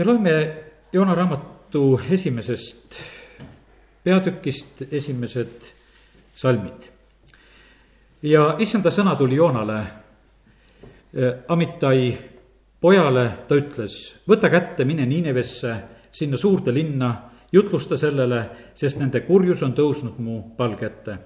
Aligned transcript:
ja 0.00 0.06
loeme 0.06 0.62
Joona 0.92 1.14
raamatu 1.14 2.00
esimesest 2.10 2.94
peatükist 4.04 4.82
esimesed 4.92 5.66
salmid. 6.34 6.86
ja 8.22 8.54
issanda 8.58 8.88
sõna 8.90 9.12
tuli 9.16 9.36
Joonale, 9.36 9.80
Amitai 11.48 12.14
pojale, 12.80 13.26
ta 13.48 13.58
ütles, 13.60 13.96
võta 14.28 14.48
kätte, 14.48 14.86
mine 14.88 15.04
Niinevesse, 15.06 15.74
sinna 16.12 16.36
suurde 16.36 16.72
linna, 16.72 17.10
jutlusta 17.52 17.96
sellele, 17.96 18.40
sest 18.74 18.98
nende 18.98 19.20
kurjus 19.20 19.62
on 19.62 19.76
tõusnud 19.76 20.16
mu 20.16 20.38
palge 20.56 20.86
ette. 20.86 21.18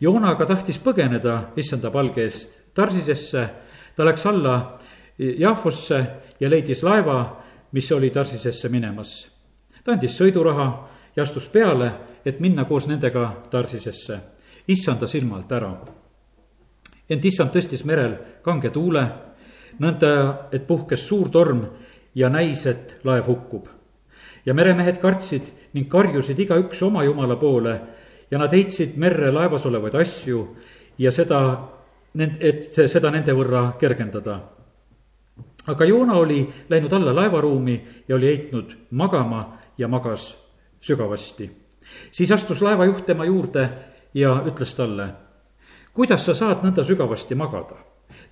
Joona 0.00 0.30
aga 0.36 0.46
tahtis 0.46 0.78
põgeneda 0.78 1.56
issanda 1.56 1.90
palge 1.90 2.22
eest 2.22 2.54
Tarsisesse, 2.74 3.48
ta 3.96 4.06
läks 4.06 4.26
alla 4.30 4.78
Jaafosse 5.18 6.04
ja 6.38 6.50
leidis 6.50 6.84
laeva, 6.86 7.47
mis 7.72 7.92
oli 7.92 8.10
Tarsisesse 8.10 8.68
minemas. 8.68 9.28
ta 9.84 9.92
andis 9.92 10.16
sõiduraha 10.18 10.88
ja 11.16 11.22
astus 11.22 11.48
peale, 11.48 11.92
et 12.24 12.40
minna 12.40 12.64
koos 12.64 12.86
nendega 12.88 13.42
Tarsisesse, 13.50 14.18
issanda 14.68 15.06
silma 15.06 15.36
alt 15.36 15.52
ära. 15.52 15.72
ent 17.08 17.24
issand 17.24 17.50
tõstis 17.50 17.84
merel 17.84 18.16
kange 18.42 18.70
tuule, 18.70 19.08
nõnda, 19.78 20.48
et 20.52 20.66
puhkes 20.66 21.06
suur 21.08 21.28
torm 21.28 21.64
ja 22.14 22.28
näis, 22.28 22.66
et 22.66 22.96
laev 23.04 23.26
hukkub. 23.26 23.68
ja 24.46 24.54
meremehed 24.54 25.00
kartsid 25.00 25.52
ning 25.72 25.88
karjusid 25.88 26.38
igaüks 26.38 26.82
oma 26.82 27.04
jumala 27.04 27.36
poole 27.36 27.80
ja 28.30 28.38
nad 28.38 28.52
heitsid 28.52 28.96
merre 28.96 29.32
laevas 29.32 29.66
olevaid 29.66 29.94
asju 29.94 30.56
ja 30.98 31.12
seda, 31.12 31.68
et 32.40 32.72
seda 32.88 33.10
nende 33.10 33.32
võrra 33.32 33.72
kergendada 33.78 34.57
aga 35.68 35.84
Joona 35.84 36.12
oli 36.12 36.48
läinud 36.68 36.92
alla 36.92 37.14
laevaruumi 37.14 37.86
ja 38.08 38.16
oli 38.16 38.26
heitnud 38.26 38.76
magama 38.90 39.58
ja 39.78 39.88
magas 39.88 40.36
sügavasti. 40.80 41.50
siis 42.12 42.32
astus 42.32 42.62
laevajuht 42.62 43.06
tema 43.06 43.24
juurde 43.24 43.68
ja 44.14 44.42
ütles 44.46 44.74
talle, 44.74 45.08
kuidas 45.92 46.24
sa 46.26 46.34
saad 46.34 46.64
nõnda 46.64 46.84
sügavasti 46.84 47.34
magada? 47.34 47.76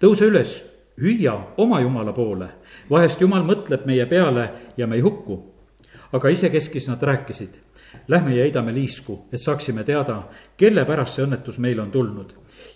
tõuse 0.00 0.24
üles, 0.24 0.64
hüüa 1.00 1.36
oma 1.56 1.80
jumala 1.80 2.12
poole, 2.12 2.48
vahest 2.90 3.20
jumal 3.20 3.44
mõtleb 3.44 3.84
meie 3.86 4.06
peale 4.06 4.50
ja 4.76 4.86
me 4.86 4.96
ei 4.96 5.04
hukku. 5.04 5.52
aga 6.12 6.28
isekeskis 6.28 6.88
nad 6.88 7.02
rääkisid, 7.02 7.60
lähme 8.08 8.34
ja 8.34 8.42
heidame 8.42 8.72
liisku, 8.72 9.26
et 9.32 9.40
saaksime 9.40 9.84
teada, 9.84 10.22
kelle 10.56 10.84
pärast 10.84 11.14
see 11.14 11.24
õnnetus 11.26 11.58
meile 11.58 11.82
on 11.82 11.90
tulnud. 11.90 12.32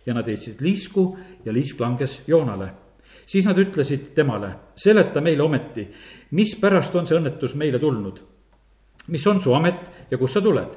ja 0.06 0.14
nad 0.14 0.26
heitsid 0.26 0.60
liisku 0.60 1.18
ja 1.44 1.52
liisk 1.52 1.80
langes 1.80 2.22
Joonale 2.26 2.89
siis 3.30 3.46
nad 3.46 3.58
ütlesid 3.58 4.10
temale, 4.14 4.50
seleta 4.76 5.22
meile 5.22 5.42
ometi, 5.42 5.86
mispärast 6.34 6.94
on 6.98 7.06
see 7.06 7.18
õnnetus 7.18 7.54
meile 7.58 7.78
tulnud? 7.78 8.20
mis 9.10 9.26
on 9.26 9.40
su 9.40 9.54
amet 9.54 10.10
ja 10.10 10.18
kust 10.18 10.36
sa 10.36 10.42
tuled? 10.44 10.74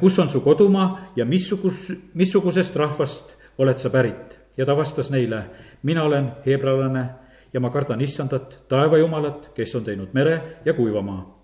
kus 0.00 0.18
on 0.18 0.28
su 0.30 0.40
kodumaa 0.40 1.12
ja 1.16 1.24
missugus, 1.24 1.90
missugusest 2.14 2.76
rahvast 2.76 3.36
oled 3.58 3.78
sa 3.78 3.90
pärit? 3.90 4.38
ja 4.56 4.66
ta 4.66 4.76
vastas 4.76 5.10
neile, 5.10 5.44
mina 5.82 6.04
olen 6.04 6.32
heebrealane 6.46 7.04
ja 7.52 7.60
ma 7.60 7.70
kardan 7.70 8.00
issandat, 8.00 8.58
taevajumalat, 8.68 9.50
kes 9.54 9.74
on 9.74 9.84
teinud 9.84 10.12
mere 10.12 10.42
ja 10.64 10.74
kuivamaa. 10.74 11.38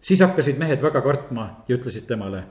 siis 0.00 0.20
hakkasid 0.20 0.58
mehed 0.58 0.82
väga 0.82 1.00
kartma 1.00 1.64
ja 1.68 1.76
ütlesid 1.76 2.06
temale, 2.06 2.44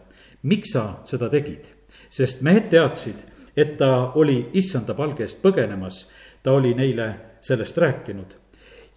miks 0.43 0.75
sa 0.75 0.99
seda 1.05 1.29
tegid? 1.29 1.71
sest 2.09 2.41
mehed 2.41 2.69
teadsid, 2.69 3.15
et 3.57 3.77
ta 3.77 4.11
oli 4.15 4.49
issanda 4.53 4.93
palge 4.93 5.23
eest 5.23 5.41
põgenemas 5.41 6.05
ta 6.45 6.51
oli 6.51 6.73
neile 6.73 7.15
sellest 7.41 7.77
rääkinud. 7.77 8.25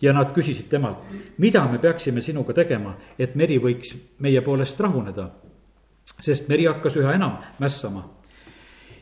ja 0.00 0.12
nad 0.12 0.30
küsisid 0.30 0.68
temalt, 0.70 0.98
mida 1.38 1.64
me 1.66 1.78
peaksime 1.78 2.20
sinuga 2.20 2.52
tegema, 2.54 2.92
et 3.18 3.34
meri 3.34 3.56
võiks 3.58 3.94
meie 4.18 4.40
poolest 4.40 4.80
rahuneda. 4.80 5.30
sest 6.20 6.48
meri 6.48 6.66
hakkas 6.66 6.96
üha 6.96 7.14
enam 7.14 7.38
mässama. 7.58 8.10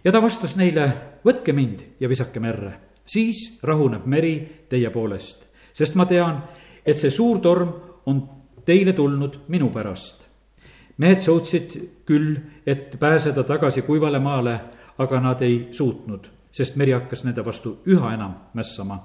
ja 0.05 0.13
ta 0.13 0.23
vastas 0.23 0.57
neile, 0.57 0.93
võtke 1.25 1.53
mind 1.53 1.83
ja 2.01 2.09
visake 2.09 2.41
merre, 2.41 2.73
siis 3.07 3.59
rahuneb 3.63 4.07
meri 4.07 4.67
teie 4.69 4.91
poolest. 4.91 5.47
sest 5.73 5.95
ma 5.95 6.07
tean, 6.07 6.43
et 6.87 6.99
see 6.99 7.11
suur 7.11 7.41
torm 7.41 7.75
on 8.07 8.23
teile 8.65 8.93
tulnud 8.93 9.41
minu 9.49 9.71
pärast 9.71 10.23
mehed 10.97 11.19
suutsid 11.19 11.75
küll, 12.07 12.37
et 12.67 12.97
pääseda 12.99 13.43
tagasi 13.43 13.83
kuivale 13.83 14.19
maale, 14.19 14.61
aga 14.99 15.21
nad 15.21 15.43
ei 15.43 15.69
suutnud 15.73 16.36
sest 16.57 16.77
meri 16.81 16.95
hakkas 16.97 17.25
nende 17.27 17.45
vastu 17.45 17.77
üha 17.87 18.15
enam 18.15 18.35
mässama. 18.55 18.99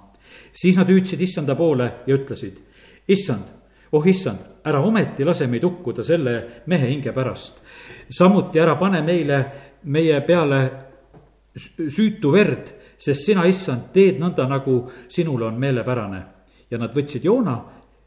siis 0.54 0.78
nad 0.78 0.88
hüüdsid 0.88 1.22
issanda 1.22 1.56
poole 1.56 1.92
ja 2.08 2.16
ütlesid, 2.16 2.62
issand, 3.08 3.44
oh 3.92 4.08
issand, 4.08 4.40
ära 4.64 4.80
ometi 4.80 5.26
lase 5.28 5.48
meid 5.48 5.64
hukkuda 5.64 6.04
selle 6.04 6.64
mehe 6.66 6.88
hinge 6.88 7.12
pärast. 7.12 7.54
samuti 8.10 8.60
ära 8.60 8.76
pane 8.76 9.02
meile, 9.02 9.46
meie 9.84 10.22
peale 10.22 10.62
süütu 11.56 12.32
verd, 12.32 12.72
sest 12.98 13.26
sina, 13.26 13.44
issand, 13.46 13.92
teed 13.94 14.20
nõnda, 14.22 14.48
nagu 14.48 14.90
sinule 15.10 15.46
on 15.46 15.60
meelepärane. 15.60 16.24
ja 16.72 16.78
nad 16.78 16.96
võtsid 16.96 17.24
joona 17.24 17.58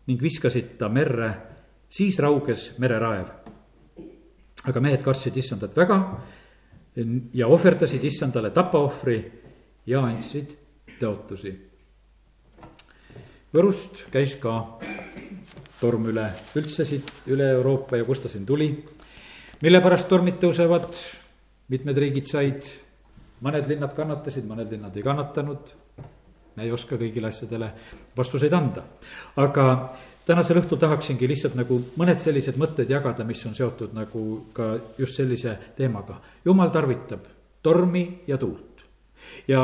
ning 0.06 0.22
viskasid 0.22 0.78
ta 0.78 0.88
merre, 0.88 1.34
siis 1.88 2.18
rauges 2.18 2.78
mereraev. 2.78 3.26
aga 4.64 4.80
mehed 4.80 5.02
kartsid 5.02 5.36
issandat 5.36 5.76
väga 5.76 6.00
ja 7.34 7.46
ohverdasid 7.46 8.04
issandale 8.04 8.50
tapaohvri 8.54 9.18
ja 9.86 10.02
andsid 10.06 10.54
tõotusi. 11.00 11.52
Võrust 13.54 14.06
käis 14.10 14.36
ka 14.42 14.54
torm 15.80 16.08
üle 16.10 16.26
üldse 16.58 16.86
siit 16.86 17.10
üle 17.30 17.50
Euroopa 17.56 17.98
ja 17.98 18.06
kust 18.06 18.24
ta 18.26 18.30
siin 18.32 18.46
tuli. 18.46 18.70
mille 19.62 19.80
pärast 19.80 20.08
tormid 20.08 20.38
tõusevad, 20.40 20.90
mitmed 21.68 21.96
riigid 21.96 22.26
said, 22.26 22.62
mõned 23.42 23.68
linnad 23.68 23.94
kannatasid, 23.94 24.44
mõned 24.44 24.70
linnad 24.70 24.96
ei 24.96 25.02
kannatanud. 25.02 25.70
me 26.56 26.62
ei 26.62 26.72
oska 26.72 26.96
kõigile 26.96 27.26
asjadele 27.26 27.72
vastuseid 28.16 28.52
anda, 28.52 28.84
aga 29.36 29.94
tänasel 30.26 30.60
õhtul 30.60 30.80
tahaksingi 30.80 31.28
lihtsalt 31.28 31.56
nagu 31.58 31.78
mõned 32.00 32.20
sellised 32.22 32.58
mõtted 32.60 32.90
jagada, 32.90 33.26
mis 33.28 33.42
on 33.48 33.56
seotud 33.56 33.92
nagu 33.96 34.22
ka 34.56 34.74
just 34.98 35.18
sellise 35.20 35.56
teemaga. 35.76 36.20
jumal 36.44 36.70
tarvitab 36.70 37.26
tormi 37.62 38.20
ja 38.26 38.38
tuult. 38.38 38.84
ja 39.48 39.60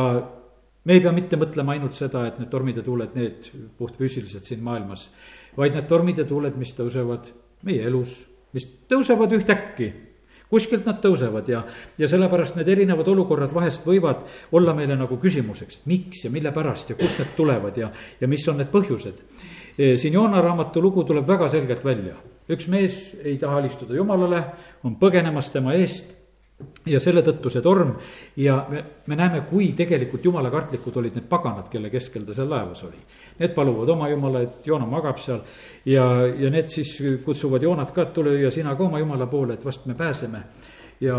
me 0.84 0.92
ei 0.92 1.00
pea 1.00 1.12
mitte 1.12 1.36
mõtlema 1.36 1.72
ainult 1.76 1.94
seda, 1.94 2.26
et 2.26 2.38
need 2.38 2.50
tormid 2.50 2.76
ja 2.76 2.82
tuuled, 2.82 3.14
need 3.14 3.50
puhtfüüsiliselt 3.78 4.44
siin 4.44 4.62
maailmas, 4.64 5.10
vaid 5.56 5.74
need 5.74 5.88
tormid 5.88 6.18
ja 6.18 6.24
tuuled, 6.24 6.56
mis 6.56 6.72
tõusevad 6.76 7.32
meie 7.64 7.84
elus, 7.86 8.14
mis 8.52 8.66
tõusevad 8.88 9.32
ühtäkki 9.36 9.92
kuskilt 10.50 10.86
nad 10.88 10.98
tõusevad 10.98 11.46
ja, 11.48 11.60
ja 11.98 12.08
sellepärast 12.10 12.56
need 12.58 12.68
erinevad 12.68 13.06
olukorrad 13.08 13.52
vahest 13.54 13.84
võivad 13.86 14.24
olla 14.56 14.74
meile 14.74 14.96
nagu 14.98 15.20
küsimuseks, 15.22 15.84
miks 15.86 16.24
ja 16.24 16.30
mille 16.34 16.50
pärast 16.52 16.90
ja 16.90 16.98
kust 16.98 17.20
need 17.22 17.36
tulevad 17.36 17.78
ja, 17.78 17.90
ja 18.20 18.28
mis 18.28 18.48
on 18.50 18.58
need 18.58 18.72
põhjused 18.72 19.22
siin 19.80 20.14
Joona 20.14 20.40
raamatu 20.42 20.82
lugu 20.82 21.04
tuleb 21.08 21.28
väga 21.28 21.48
selgelt 21.48 21.84
välja. 21.84 22.14
üks 22.50 22.66
mees 22.68 23.14
ei 23.24 23.36
taha 23.38 23.60
alistuda 23.60 23.94
jumalale, 23.94 24.44
on 24.84 24.96
põgenemas 24.98 25.52
tema 25.52 25.74
eest 25.78 26.16
ja 26.90 27.00
selle 27.02 27.22
tõttu 27.24 27.50
see 27.52 27.62
torm 27.64 27.92
ja 28.40 28.56
me, 28.70 28.82
me 29.08 29.16
näeme, 29.18 29.42
kui 29.48 29.70
tegelikult 29.76 30.24
jumalakartlikud 30.24 30.96
olid 31.00 31.16
need 31.16 31.28
paganad, 31.30 31.68
kelle 31.72 31.90
keskel 31.92 32.24
ta 32.26 32.36
seal 32.36 32.50
laevas 32.50 32.82
oli. 32.86 33.00
Need 33.40 33.54
paluvad 33.56 33.92
oma 33.94 34.08
jumala, 34.10 34.42
et 34.44 34.66
Joona 34.66 34.88
magab 34.90 35.20
seal 35.22 35.42
ja, 35.88 36.06
ja 36.26 36.52
need 36.52 36.70
siis 36.72 36.94
kutsuvad 37.24 37.64
Joonat 37.64 37.94
ka, 37.96 38.08
et 38.08 38.14
tule 38.16 38.36
ja 38.40 38.52
sina 38.54 38.74
ka 38.76 38.86
oma 38.86 39.00
jumala 39.00 39.28
poole, 39.30 39.56
et 39.56 39.64
vast 39.64 39.86
me 39.86 39.96
pääseme. 39.98 40.42
ja, 41.00 41.18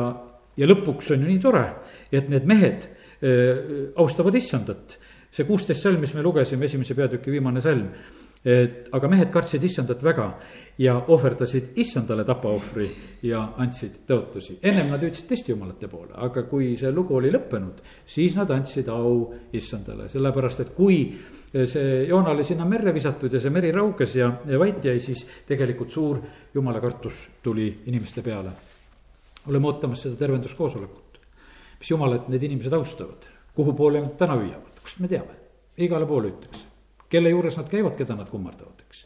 ja 0.57 0.67
lõpuks 0.67 1.13
on 1.13 1.23
ju 1.23 1.29
nii 1.29 1.41
tore, 1.41 1.65
et 2.11 2.29
need 2.29 2.47
mehed 2.49 2.85
äh, 2.85 3.93
austavad 3.95 4.35
issandat. 4.35 4.97
see 5.31 5.47
kuusteist 5.47 5.81
salm, 5.81 6.01
mis 6.03 6.13
me 6.13 6.21
lugesime, 6.21 6.65
esimese 6.65 6.95
peatüki 6.95 7.31
viimane 7.31 7.61
salm 7.63 7.87
et 8.45 8.87
aga 8.91 9.09
mehed 9.09 9.29
kartsid 9.33 9.63
issandat 9.63 10.01
väga 10.03 10.27
ja 10.81 10.95
ohverdasid 11.13 11.75
issandale 11.81 12.23
tapaohvri 12.25 12.87
ja 13.23 13.41
andsid 13.61 14.01
tõotusi. 14.07 14.57
ennem 14.63 14.89
nad 14.89 15.03
hüüdsid 15.03 15.27
teiste 15.29 15.51
jumalate 15.51 15.87
poole, 15.87 16.13
aga 16.15 16.43
kui 16.49 16.75
see 16.77 16.91
lugu 16.91 17.15
oli 17.15 17.31
lõppenud, 17.31 17.83
siis 18.05 18.35
nad 18.35 18.49
andsid 18.49 18.89
au 18.89 19.33
issandale, 19.53 20.09
sellepärast 20.09 20.59
et 20.59 20.73
kui 20.73 21.03
see 21.51 22.07
joon 22.07 22.27
oli 22.31 22.43
sinna 22.43 22.65
merre 22.65 22.93
visatud 22.93 23.33
ja 23.33 23.39
see 23.43 23.53
meri 23.53 23.71
rauges 23.75 24.15
ja, 24.15 24.31
ja 24.47 24.59
vait 24.59 24.83
jäi, 24.85 24.97
siis 24.99 25.25
tegelikult 25.47 25.91
suur 25.91 26.21
jumala 26.53 26.81
kartus 26.81 27.27
tuli 27.43 27.69
inimeste 27.85 28.21
peale. 28.21 28.51
oleme 29.47 29.67
ootamas 29.67 30.01
seda 30.01 30.15
tervenduskoosolekut, 30.15 31.21
mis 31.79 31.89
jumalat 31.89 32.27
need 32.29 32.43
inimesed 32.43 32.73
austavad, 32.73 33.29
kuhu 33.53 33.73
poole 33.73 34.01
nad 34.01 34.17
täna 34.17 34.37
hüüavad, 34.41 34.81
kust 34.81 34.99
me 34.99 35.07
teame, 35.07 35.37
igale 35.77 36.05
poole 36.05 36.33
hüütakse 36.33 36.70
kelle 37.11 37.31
juures 37.33 37.57
nad 37.59 37.69
käivad, 37.69 37.95
keda 37.99 38.15
nad 38.17 38.29
kummardavad, 38.31 38.83
eks. 38.87 39.05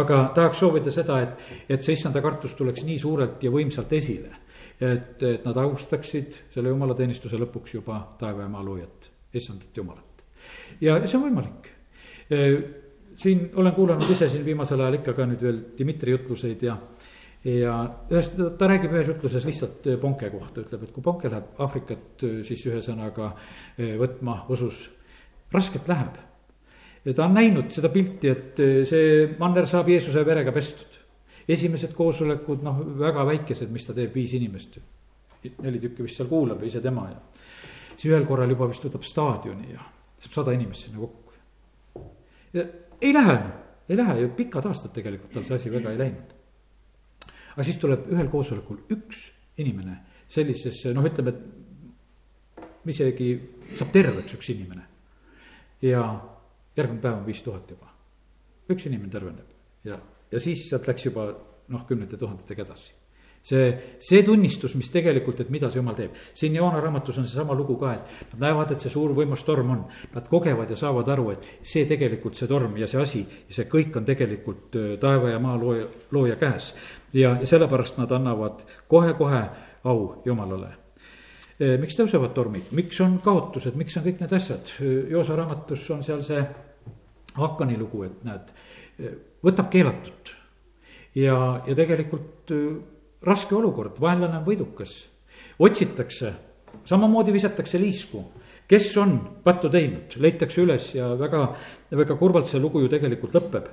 aga 0.00 0.20
tahaks 0.34 0.62
soovida 0.62 0.92
seda, 0.94 1.20
et, 1.22 1.52
et 1.68 1.86
see 1.86 1.96
issanda 1.96 2.22
kartus 2.24 2.56
tuleks 2.58 2.84
nii 2.88 2.98
suurelt 2.98 3.42
ja 3.44 3.52
võimsalt 3.54 3.92
esile. 3.92 4.40
et, 4.80 5.22
et 5.22 5.44
nad 5.46 5.56
austaksid 5.62 6.34
selle 6.50 6.72
jumalateenistuse 6.72 7.38
lõpuks 7.38 7.76
juba 7.76 8.00
taeva 8.18 8.42
ja 8.42 8.50
maa 8.50 8.64
loojat, 8.66 9.10
issandat 9.34 9.76
jumalat. 9.76 10.24
ja 10.80 10.98
see 11.06 11.18
on 11.18 11.28
võimalik. 11.28 11.70
siin 13.16 13.50
olen 13.54 13.72
kuulanud 13.72 14.10
ise 14.10 14.28
siin 14.28 14.44
viimasel 14.44 14.80
ajal 14.80 14.98
ikka 14.98 15.12
ka 15.14 15.26
nüüd 15.30 15.42
veel 15.42 15.60
Dmitri 15.78 16.16
jutluseid 16.16 16.62
ja 16.62 16.78
ja 17.44 17.74
ühest, 18.10 18.38
ta 18.58 18.68
räägib 18.68 18.94
ühes 18.96 19.10
ütluses 19.12 19.44
lihtsalt 19.44 19.86
Ponke 20.00 20.30
kohta, 20.32 20.62
ütleb, 20.64 20.86
et 20.86 20.92
kui 20.94 21.04
Ponke 21.04 21.28
läheb 21.28 21.60
Aafrikat 21.60 22.24
siis 22.46 22.62
ühesõnaga 22.70 23.34
võtma 24.00 24.38
usus, 24.52 24.86
raskelt 25.52 25.88
läheb. 25.90 26.16
Ja 27.04 27.14
ta 27.14 27.26
on 27.26 27.34
näinud 27.36 27.70
seda 27.74 27.90
pilti, 27.92 28.30
et 28.30 28.60
see 28.88 29.08
manner 29.38 29.68
saab 29.68 29.88
Jeesuse 29.92 30.24
verega 30.26 30.52
pestud. 30.52 31.00
esimesed 31.48 31.92
koosolekud, 31.92 32.62
noh, 32.64 32.78
väga 32.98 33.26
väikesed, 33.28 33.68
mis 33.70 33.84
ta 33.84 33.92
teeb, 33.96 34.14
viis 34.14 34.32
inimest. 34.32 34.78
neli 35.60 35.80
tükki 35.80 36.06
vist 36.06 36.16
seal 36.16 36.28
kuulab 36.28 36.62
ise 36.64 36.80
tema 36.80 37.08
ja 37.10 37.18
siis 37.96 38.08
ühel 38.08 38.24
korral 38.24 38.48
juba 38.48 38.68
vist 38.70 38.84
võtab 38.86 39.04
staadioni 39.04 39.74
ja 39.74 39.82
saab 40.24 40.38
sada 40.38 40.54
inimest 40.56 40.86
sinna 40.86 41.02
kokku. 41.02 41.34
ja 42.52 42.64
ei 43.00 43.12
lähe, 43.12 43.36
ei 43.88 43.96
lähe 43.96 44.20
ju 44.22 44.32
pikad 44.38 44.64
aastad 44.66 44.94
tegelikult 44.96 45.36
tal 45.36 45.44
see 45.44 45.58
asi 45.58 45.72
väga 45.72 45.92
ei 45.92 46.00
läinud 46.00 46.32
aga 47.54 47.66
siis 47.66 47.78
tuleb 47.78 48.08
ühel 48.12 48.30
koosolekul 48.30 48.82
üks 48.94 49.28
inimene 49.62 50.00
sellisesse, 50.34 50.90
noh, 50.96 51.04
ütleme, 51.06 51.34
et 51.34 52.90
isegi 52.90 53.28
saab 53.78 53.92
terveks 53.94 54.34
üks 54.36 54.50
inimene. 54.54 54.82
ja 55.84 56.02
järgmine 56.76 57.02
päev 57.02 57.20
on 57.20 57.26
viis 57.26 57.42
tuhat 57.42 57.70
juba. 57.70 57.92
üks 58.70 58.86
inimene 58.86 59.12
terveneb 59.12 59.48
ja, 59.84 59.98
ja 60.30 60.40
siis 60.40 60.68
sealt 60.68 60.88
läks 60.88 61.06
juba 61.10 61.30
noh, 61.68 61.86
kümnete 61.88 62.16
tuhandetega 62.20 62.64
edasi 62.64 62.92
see, 63.44 63.96
see 64.00 64.22
tunnistus, 64.24 64.74
mis 64.78 64.88
tegelikult, 64.92 65.42
et 65.44 65.50
mida 65.52 65.68
see 65.70 65.80
jumal 65.80 65.96
teeb. 65.98 66.14
siin 66.36 66.56
Joona 66.56 66.80
raamatus 66.80 67.18
on 67.20 67.26
seesama 67.28 67.56
lugu 67.56 67.76
ka, 67.80 67.94
et 67.94 68.32
nad 68.34 68.46
näevad, 68.46 68.72
et 68.72 68.84
see 68.84 68.92
suur 68.92 69.12
võimas 69.16 69.44
torm 69.44 69.74
on. 69.74 69.82
Nad 70.14 70.30
kogevad 70.30 70.70
ja 70.70 70.78
saavad 70.80 71.10
aru, 71.12 71.30
et 71.34 71.50
see 71.62 71.84
tegelikult, 71.88 72.38
see 72.40 72.48
torm 72.50 72.76
ja 72.80 72.88
see 72.90 73.02
asi, 73.02 73.24
see 73.50 73.68
kõik 73.70 73.98
on 74.00 74.08
tegelikult 74.08 74.78
äh, 74.80 74.94
taeva 75.02 75.34
ja 75.34 75.42
maa 75.42 75.58
looja, 75.60 75.90
looja 76.16 76.38
käes. 76.40 76.72
ja, 77.12 77.36
ja 77.40 77.46
sellepärast 77.46 78.00
nad 78.00 78.12
annavad 78.16 78.64
kohe-kohe 78.88 79.44
au 79.84 80.22
Jumalale 80.24 80.83
miks 81.58 81.98
tõusevad 81.98 82.34
tormid, 82.34 82.70
miks 82.74 83.00
on 83.04 83.18
kaotused, 83.22 83.76
miks 83.78 83.96
on 83.98 84.06
kõik 84.06 84.22
need 84.24 84.32
asjad, 84.34 84.72
Joosa 85.10 85.36
raamatus 85.38 85.84
on 85.94 86.02
seal 86.06 86.22
see 86.26 86.42
Hakkani 87.34 87.76
lugu, 87.78 88.04
et 88.06 88.24
näed, 88.26 88.50
võtab 89.42 89.70
keelatud. 89.72 90.32
ja, 91.14 91.36
ja 91.66 91.74
tegelikult 91.74 92.52
raske 93.26 93.56
olukord, 93.56 93.98
vaenlane 94.00 94.38
on 94.38 94.46
võidukas, 94.46 94.96
otsitakse, 95.58 96.32
samamoodi 96.88 97.34
visatakse 97.34 97.80
liisku. 97.80 98.24
Kes 98.68 98.86
on 98.96 99.18
pattu 99.44 99.68
teinud, 99.68 100.14
leitakse 100.24 100.62
üles 100.62 100.86
ja 100.94 101.10
väga, 101.20 101.42
väga 101.92 102.14
kurvalt 102.16 102.48
see 102.48 102.62
lugu 102.62 102.80
ju 102.80 102.88
tegelikult 102.88 103.34
lõpeb. 103.36 103.66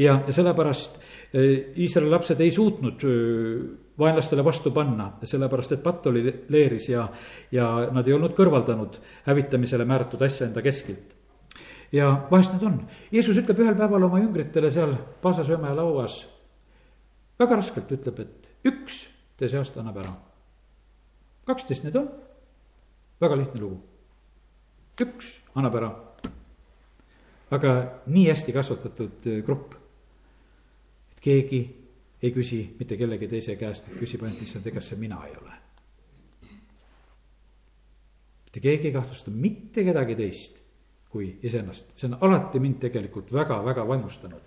Ja, 0.00 0.16
ja 0.26 0.32
sellepärast 0.32 0.98
eh, 1.34 1.76
Iisraeli 1.76 2.10
lapsed 2.10 2.40
ei 2.40 2.50
suutnud 2.54 3.04
eh, 3.04 3.62
vaenlastele 4.00 4.44
vastu 4.44 4.72
panna, 4.74 5.10
sellepärast 5.28 5.76
et 5.76 5.82
patt 5.84 6.06
oli 6.10 6.24
leeris 6.48 6.88
ja, 6.88 7.06
ja 7.52 7.68
nad 7.92 8.08
ei 8.08 8.16
olnud 8.16 8.34
kõrvaldanud 8.36 9.00
hävitamisele 9.26 9.84
määratud 9.88 10.22
asja 10.24 10.48
enda 10.48 10.62
keskilt. 10.64 11.16
ja 11.92 12.10
vahest 12.30 12.54
need 12.54 12.66
on, 12.66 12.80
Jeesus 13.12 13.38
ütleb 13.42 13.60
ühel 13.60 13.76
päeval 13.76 14.08
oma 14.08 14.22
jüngritele 14.22 14.70
seal 14.72 14.96
Paasasööme 15.22 15.74
lauas, 15.76 16.22
väga 17.38 17.60
raskelt 17.60 17.92
ütleb, 17.92 18.24
et 18.24 18.70
üks 18.70 19.04
te 19.36 19.48
seast 19.48 19.76
annab 19.80 20.00
ära. 20.02 20.14
kaksteist 21.48 21.84
need 21.84 21.96
on, 21.96 22.08
väga 23.20 23.36
lihtne 23.36 23.60
lugu. 23.60 23.82
üks 25.00 25.36
annab 25.54 25.76
ära. 25.76 25.90
aga 27.50 27.76
nii 28.06 28.26
hästi 28.30 28.52
kasvatatud 28.54 29.26
äh, 29.26 29.44
grupp, 29.44 29.79
keegi 31.20 31.60
ei 32.22 32.32
küsi 32.32 32.60
mitte 32.78 32.96
kellegi 33.00 33.28
teise 33.28 33.56
käest, 33.56 33.88
küsib 34.00 34.24
ainult 34.24 34.42
issand, 34.44 34.66
ega 34.66 34.80
see 34.84 34.98
mina 35.00 35.20
ei 35.26 35.36
ole. 35.40 35.58
mitte 38.44 38.60
keegi 38.60 38.88
ei 38.88 38.92
kahtlusta 38.92 39.30
mitte 39.30 39.84
kedagi 39.86 40.16
teist 40.18 40.60
kui 41.10 41.26
iseennast, 41.42 41.90
see 41.98 42.06
on 42.06 42.18
alati 42.22 42.60
mind 42.62 42.78
tegelikult 42.84 43.32
väga-väga 43.34 43.82
vaimustanud. 43.86 44.42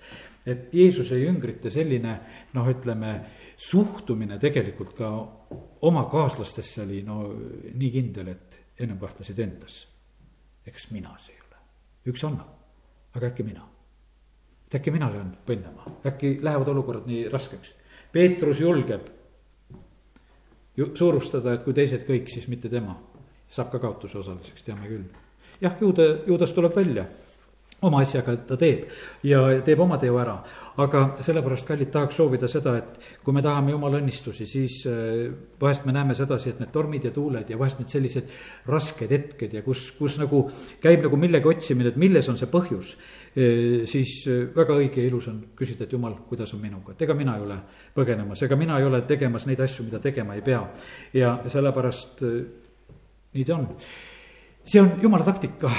et 0.45 0.73
Jeesuse 0.73 1.17
jüngrite 1.19 1.69
selline 1.69 2.13
noh, 2.53 2.69
ütleme 2.71 3.13
suhtumine 3.57 4.39
tegelikult 4.39 4.93
ka 4.95 5.09
oma 5.81 6.05
kaaslastesse 6.11 6.85
oli 6.85 7.01
no 7.03 7.19
nii 7.73 7.91
kindel, 7.91 8.31
et 8.31 8.59
ennem 8.79 8.99
kahtlesid 8.99 9.39
endas. 9.39 9.87
eks 10.65 10.91
mina 10.91 11.17
see 11.19 11.35
ei 11.35 11.41
ole, 11.43 11.59
üks 12.13 12.23
annab, 12.23 12.55
aga 13.13 13.27
äkki 13.27 13.43
mina. 13.43 13.67
Et 14.73 14.79
äkki 14.79 14.91
mina 14.91 15.11
löön 15.13 15.33
põnnama, 15.45 15.85
äkki 16.05 16.39
lähevad 16.41 16.67
olukorrad 16.67 17.05
nii 17.05 17.27
raskeks. 17.29 17.73
Peetrus 18.11 18.59
julgeb 18.59 19.05
ju 20.77 20.89
suurustada, 20.97 21.53
et 21.53 21.63
kui 21.65 21.73
teised 21.77 22.05
kõik, 22.07 22.29
siis 22.29 22.47
mitte 22.49 22.69
tema. 22.69 22.97
saab 23.53 23.69
ka 23.69 23.77
kaotuse 23.79 24.17
osaliseks, 24.17 24.63
teame 24.63 24.87
küll. 24.87 25.03
jah, 25.61 25.75
ju 25.81 25.91
ta, 25.93 26.01
ju 26.25 26.37
tast 26.37 26.55
tuleb 26.55 26.75
välja 26.75 27.05
oma 27.87 28.01
asjaga 28.03 28.35
ta 28.47 28.57
teeb 28.59 28.85
ja 29.27 29.41
teeb 29.65 29.81
oma 29.83 29.97
teo 30.01 30.17
ära. 30.21 30.37
aga 30.81 31.01
sellepärast, 31.21 31.67
kallid, 31.69 31.91
tahaks 31.93 32.15
soovida 32.17 32.47
seda, 32.49 32.71
et 32.79 33.19
kui 33.21 33.33
me 33.35 33.43
tahame 33.45 33.75
jumala 33.75 33.99
õnnistusi, 34.01 34.47
siis 34.49 34.79
äh, 34.89 35.27
vahest 35.61 35.85
me 35.85 35.93
näeme 35.93 36.15
sedasi, 36.17 36.49
et 36.49 36.63
need 36.63 36.71
tormid 36.73 37.05
ja 37.05 37.11
tuuled 37.13 37.49
ja 37.49 37.59
vahest 37.59 37.77
need 37.77 37.93
sellised 37.93 38.31
rasked 38.73 39.13
hetked 39.13 39.53
ja 39.53 39.61
kus, 39.61 39.91
kus 39.99 40.17
nagu 40.17 40.47
käib 40.81 41.05
nagu 41.05 41.19
millegi 41.21 41.51
otsimine, 41.51 41.91
et 41.93 41.99
milles 42.01 42.29
on 42.29 42.41
see 42.41 42.49
põhjus. 42.49 42.95
Äh, 43.37 43.83
siis 43.89 44.15
äh, 44.25 44.47
väga 44.55 44.79
õige 44.81 45.03
ja 45.03 45.11
ilus 45.11 45.29
on 45.29 45.43
küsida, 45.55 45.85
et 45.85 45.93
jumal, 45.93 46.17
kuidas 46.29 46.55
on 46.57 46.63
minuga, 46.63 46.97
et 46.97 47.05
ega 47.05 47.13
mina 47.17 47.37
ei 47.37 47.45
ole 47.45 47.59
põgenemas, 47.93 48.41
ega 48.47 48.57
mina 48.57 48.81
ei 48.81 48.89
ole 48.89 49.03
tegemas 49.09 49.45
neid 49.45 49.61
asju, 49.61 49.85
mida 49.85 50.01
tegema 50.01 50.33
ei 50.33 50.41
pea. 50.41 50.63
ja 51.13 51.37
sellepärast 51.53 52.25
nii 53.33 53.45
ta 53.45 53.55
on. 53.55 53.67
see 54.65 54.81
on 54.81 54.91
jumala 55.01 55.25
taktika 55.25 55.69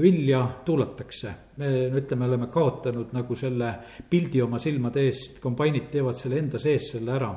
vilja 0.00 0.48
tuulatakse. 0.64 1.34
me 1.56 1.68
no 1.90 1.98
ütleme, 2.00 2.24
oleme 2.24 2.46
kaotanud 2.46 3.12
nagu 3.12 3.36
selle 3.36 3.72
pildi 4.10 4.42
oma 4.42 4.58
silmade 4.58 5.04
eest, 5.04 5.40
kombainid 5.40 5.90
teevad 5.92 6.16
selle 6.16 6.38
enda 6.40 6.58
sees 6.58 6.90
selle 6.94 7.12
ära. 7.12 7.32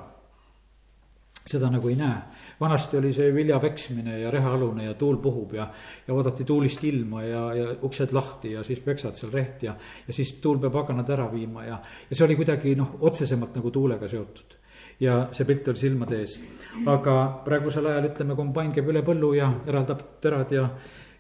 seda 1.46 1.70
nagu 1.70 1.90
ei 1.90 1.96
näe. 1.96 2.22
vanasti 2.60 2.98
oli 2.98 3.14
see 3.14 3.34
vilja 3.34 3.60
peksmine 3.60 4.20
ja 4.20 4.32
rehalune 4.32 4.86
ja 4.86 4.94
tuul 4.94 5.18
puhub 5.18 5.54
ja, 5.54 5.68
ja 6.08 6.14
oodati 6.14 6.44
tuulist 6.44 6.84
ilma 6.84 7.24
ja, 7.24 7.54
ja 7.54 7.76
uksed 7.82 8.14
lahti 8.14 8.52
ja 8.52 8.64
siis 8.64 8.80
peksad 8.80 9.16
seal 9.16 9.32
reht 9.32 9.64
ja, 9.64 9.76
ja 10.08 10.14
siis 10.14 10.34
tuul 10.42 10.60
peab 10.60 10.76
aganad 10.76 11.10
ära 11.10 11.32
viima 11.32 11.66
ja, 11.66 11.80
ja 12.10 12.16
see 12.16 12.26
oli 12.26 12.36
kuidagi 12.36 12.76
noh, 12.76 12.96
otsesemalt 13.02 13.56
nagu 13.56 13.72
tuulega 13.72 14.08
seotud 14.08 14.56
ja 15.00 15.28
see 15.32 15.46
pilt 15.46 15.68
oli 15.68 15.78
silmade 15.78 16.20
ees. 16.24 16.40
aga 16.86 17.16
praegusel 17.46 17.86
ajal 17.92 18.10
ütleme, 18.10 18.36
kombain 18.36 18.72
käib 18.72 18.90
üle 18.90 19.04
põllu 19.04 19.34
ja 19.36 19.52
eraldab 19.68 20.06
terad 20.24 20.52
ja 20.56 20.70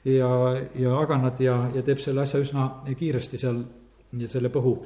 ja, 0.05 0.29
ja 0.75 0.99
aganad 0.99 1.39
ja, 1.41 1.57
ja 1.73 1.83
teeb 1.83 1.99
selle 2.03 2.23
asja 2.25 2.39
üsna 2.43 2.69
kiiresti 2.97 3.39
seal 3.41 3.63
ja 4.15 4.29
selle 4.31 4.51
põhu, 4.53 4.77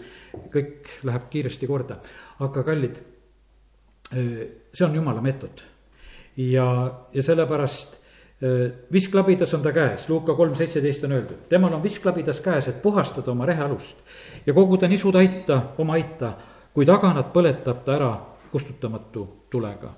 kõik 0.54 0.88
läheb 1.06 1.30
kiiresti 1.30 1.68
korda. 1.70 2.00
aga 2.40 2.64
kallid, 2.64 3.00
see 4.10 4.86
on 4.86 4.96
jumala 4.96 5.22
meetod. 5.22 5.64
ja, 6.38 6.68
ja 7.14 7.24
sellepärast 7.24 8.00
visklabidas 8.92 9.54
on 9.54 9.62
ta 9.62 9.74
käes, 9.76 10.08
Luuka 10.10 10.34
kolm 10.34 10.56
seitseteist 10.56 11.04
on 11.04 11.12
öeldud, 11.12 11.42
temal 11.50 11.74
on 11.74 11.84
visklabidas 11.84 12.40
käes, 12.40 12.68
et 12.68 12.82
puhastada 12.82 13.32
oma 13.32 13.46
rehealust 13.46 13.98
ja 14.46 14.54
koguda 14.54 14.88
nisud 14.88 15.16
aita, 15.20 15.62
oma 15.78 15.98
aita, 16.00 16.34
kuid 16.74 16.90
aganat 16.90 17.34
põletab 17.34 17.84
ta 17.84 17.98
ära 17.98 18.14
kustutamatu 18.52 19.28
tulega. 19.52 19.92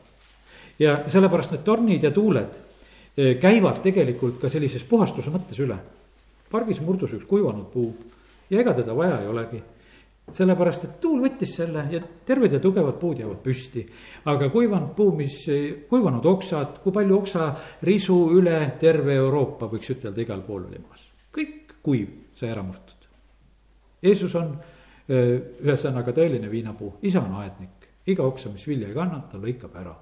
ja 0.79 1.03
sellepärast 1.07 1.51
need 1.51 1.63
tornid 1.63 2.03
ja 2.03 2.11
tuuled 2.11 2.70
käivad 3.15 3.81
tegelikult 3.83 4.39
ka 4.41 4.49
sellises 4.49 4.83
puhastuse 4.87 5.31
mõttes 5.31 5.59
üle. 5.59 5.77
pargis 6.51 6.81
murdus 6.81 7.13
üks 7.15 7.25
kuivanud 7.27 7.71
puu 7.71 7.93
ja 8.49 8.59
ega 8.59 8.73
teda 8.73 8.95
vaja 8.95 9.21
ei 9.21 9.27
olegi. 9.27 9.63
sellepärast, 10.31 10.83
et 10.85 10.99
tuul 11.01 11.19
võttis 11.25 11.55
selle 11.57 11.81
ja 11.91 11.99
terved 12.25 12.53
ja 12.53 12.59
tugevad 12.59 12.95
puud 12.99 13.19
jäävad 13.19 13.41
püsti. 13.43 13.85
aga 14.25 14.49
kuivanud 14.49 14.95
puu, 14.95 15.15
mis, 15.15 15.45
kuivanud 15.89 16.25
oksad, 16.25 16.79
kui 16.83 16.91
palju 16.91 17.17
oksarisu 17.17 18.19
üle 18.37 18.77
terve 18.79 19.15
Euroopa, 19.15 19.67
võiks 19.67 19.91
ütelda, 19.91 20.21
igal 20.21 20.41
pool 20.41 20.67
oli 20.67 20.79
maas. 20.79 21.07
kõik 21.33 21.75
kuiv 21.83 22.07
sai 22.35 22.49
ära 22.49 22.63
murtud. 22.63 23.09
Jeesus 24.01 24.35
on 24.35 24.55
ühesõnaga 25.09 26.13
tõeline 26.15 26.49
viinapuu, 26.49 26.93
isa 27.01 27.19
on 27.19 27.35
aednik, 27.41 27.91
iga 28.07 28.23
oksa, 28.23 28.49
mis 28.49 28.67
vilja 28.67 28.87
ei 28.87 28.95
kanna, 28.95 29.19
ta 29.31 29.37
lõikab 29.37 29.75
ära 29.75 29.95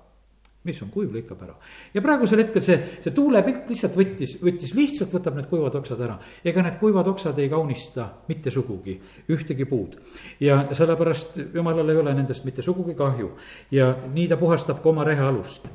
mis 0.67 0.79
on 0.83 0.89
kuiv, 0.91 1.13
lõikab 1.15 1.39
ära. 1.45 1.53
ja 1.93 2.01
praegusel 2.03 2.41
hetkel 2.43 2.63
see, 2.63 2.77
see 2.99 3.13
tuulepilt 3.15 3.69
lihtsalt 3.71 3.95
võttis, 3.95 4.35
võttis 4.43 4.73
lihtsalt 4.75 5.13
võtab 5.15 5.37
need 5.37 5.47
kuivad 5.51 5.75
oksad 5.79 6.01
ära. 6.03 6.17
ega 6.43 6.63
need 6.65 6.79
kuivad 6.81 7.07
oksad 7.07 7.39
ei 7.39 7.49
kaunista 7.49 8.09
mitte 8.27 8.51
sugugi 8.51 8.97
ühtegi 9.31 9.65
puud. 9.69 9.95
ja 10.39 10.65
sellepärast 10.71 11.37
jumalal 11.53 11.89
ei 11.89 12.01
ole 12.03 12.13
nendest 12.13 12.43
mitte 12.45 12.65
sugugi 12.65 12.95
kahju 12.95 13.31
ja 13.71 13.93
nii 14.07 14.27
ta 14.27 14.37
puhastab 14.37 14.83
ka 14.83 14.89
oma 14.89 15.07
rehe 15.07 15.23
alust 15.23 15.69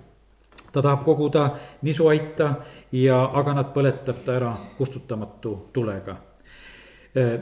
ta 0.75 0.83
tahab 0.83 1.05
koguda 1.05 1.49
nisuaita 1.83 2.55
ja 2.93 3.23
aganat 3.41 3.73
põletab 3.73 4.21
ta 4.27 4.35
ära 4.35 4.53
kustutamatu 4.77 5.71
tulega. 5.73 6.17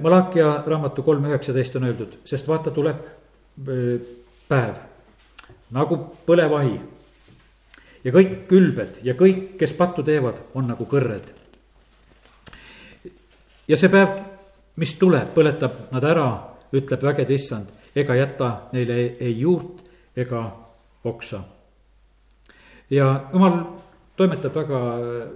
Malakia 0.02 0.58
raamatu 0.66 1.02
kolm 1.02 1.24
üheksateist 1.30 1.78
on 1.80 1.88
öeldud, 1.88 2.18
sest 2.28 2.48
vaata, 2.48 2.70
tuleb 2.70 3.06
päev 4.48 4.82
nagu 5.72 5.96
põlevahi. 6.26 6.76
Ja 8.04 8.12
kõik 8.12 8.46
külbed 8.50 9.00
ja 9.06 9.14
kõik, 9.18 9.56
kes 9.60 9.74
pattu 9.78 10.04
teevad, 10.06 10.40
on 10.54 10.68
nagu 10.72 10.86
kõrred. 10.86 11.32
ja 13.68 13.76
see 13.76 13.88
päev, 13.92 14.18
mis 14.76 14.94
tuleb, 14.98 15.34
põletab 15.34 15.88
nad 15.92 16.04
ära, 16.04 16.28
ütleb 16.72 17.02
vägede 17.02 17.34
issand, 17.34 17.68
ega 17.94 18.16
jäta 18.16 18.52
neile 18.72 18.96
ei, 18.96 19.16
ei 19.20 19.38
juurt 19.40 19.82
ega 20.16 20.44
oksa. 21.04 21.42
ja 22.90 23.28
jumal 23.32 23.60
toimetab 24.16 24.54
väga, 24.54 24.80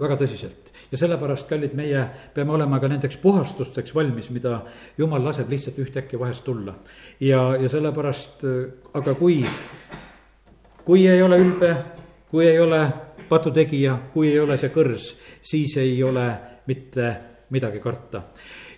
väga 0.00 0.16
tõsiselt 0.20 0.72
ja 0.90 0.98
sellepärast, 0.98 1.48
kallid, 1.48 1.74
meie 1.74 2.02
peame 2.34 2.52
olema 2.54 2.80
ka 2.80 2.88
nendeks 2.90 3.18
puhastusteks 3.22 3.94
valmis, 3.94 4.28
mida 4.30 4.60
jumal 4.98 5.24
laseb 5.24 5.50
lihtsalt 5.50 5.78
ühtäkki 5.82 6.18
vahest 6.18 6.44
tulla. 6.44 6.74
ja, 7.20 7.56
ja 7.60 7.68
sellepärast, 7.68 8.44
aga 8.94 9.14
kui, 9.14 9.44
kui 10.84 11.06
ei 11.08 11.22
ole 11.22 11.38
ülbe, 11.42 11.74
kui 12.30 12.46
ei 12.46 12.58
ole 12.58 12.82
patutegija, 13.28 13.98
kui 14.12 14.30
ei 14.32 14.40
ole 14.40 14.56
see 14.58 14.70
kõrs, 14.74 15.14
siis 15.42 15.76
ei 15.82 16.02
ole 16.02 16.28
mitte 16.66 17.10
midagi 17.50 17.80
karta 17.80 18.22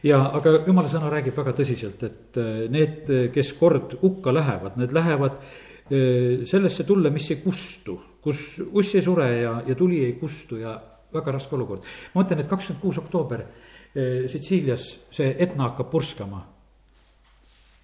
ja 0.06 0.20
aga 0.36 0.58
jumala 0.66 0.90
sõna 0.90 1.10
räägib 1.12 1.36
väga 1.38 1.54
tõsiselt, 1.58 2.02
et 2.06 2.38
need, 2.72 3.08
kes 3.34 3.54
kord 3.58 3.96
hukka 4.02 4.32
lähevad, 4.34 4.76
need 4.80 4.92
lähevad 4.94 5.38
eh, 5.38 6.44
sellesse 6.48 6.86
tulle, 6.88 7.10
mis 7.14 7.30
ei 7.32 7.40
kustu, 7.42 7.98
kus 8.22 8.60
uss 8.68 8.94
ei 8.98 9.04
sure 9.04 9.28
ja, 9.40 9.56
ja 9.66 9.78
tuli 9.78 10.02
ei 10.04 10.14
kustu 10.20 10.60
ja 10.60 10.76
väga 11.14 11.38
raske 11.38 11.56
olukord. 11.56 11.86
ma 12.14 12.22
mõtlen, 12.22 12.42
et 12.42 12.50
kakskümmend 12.50 12.82
kuus 12.82 13.00
oktoober 13.00 13.42
eh, 13.42 14.28
Sitsiilias 14.30 14.86
see 15.14 15.34
Etna 15.38 15.70
hakkab 15.70 15.90
purskama. 15.90 16.44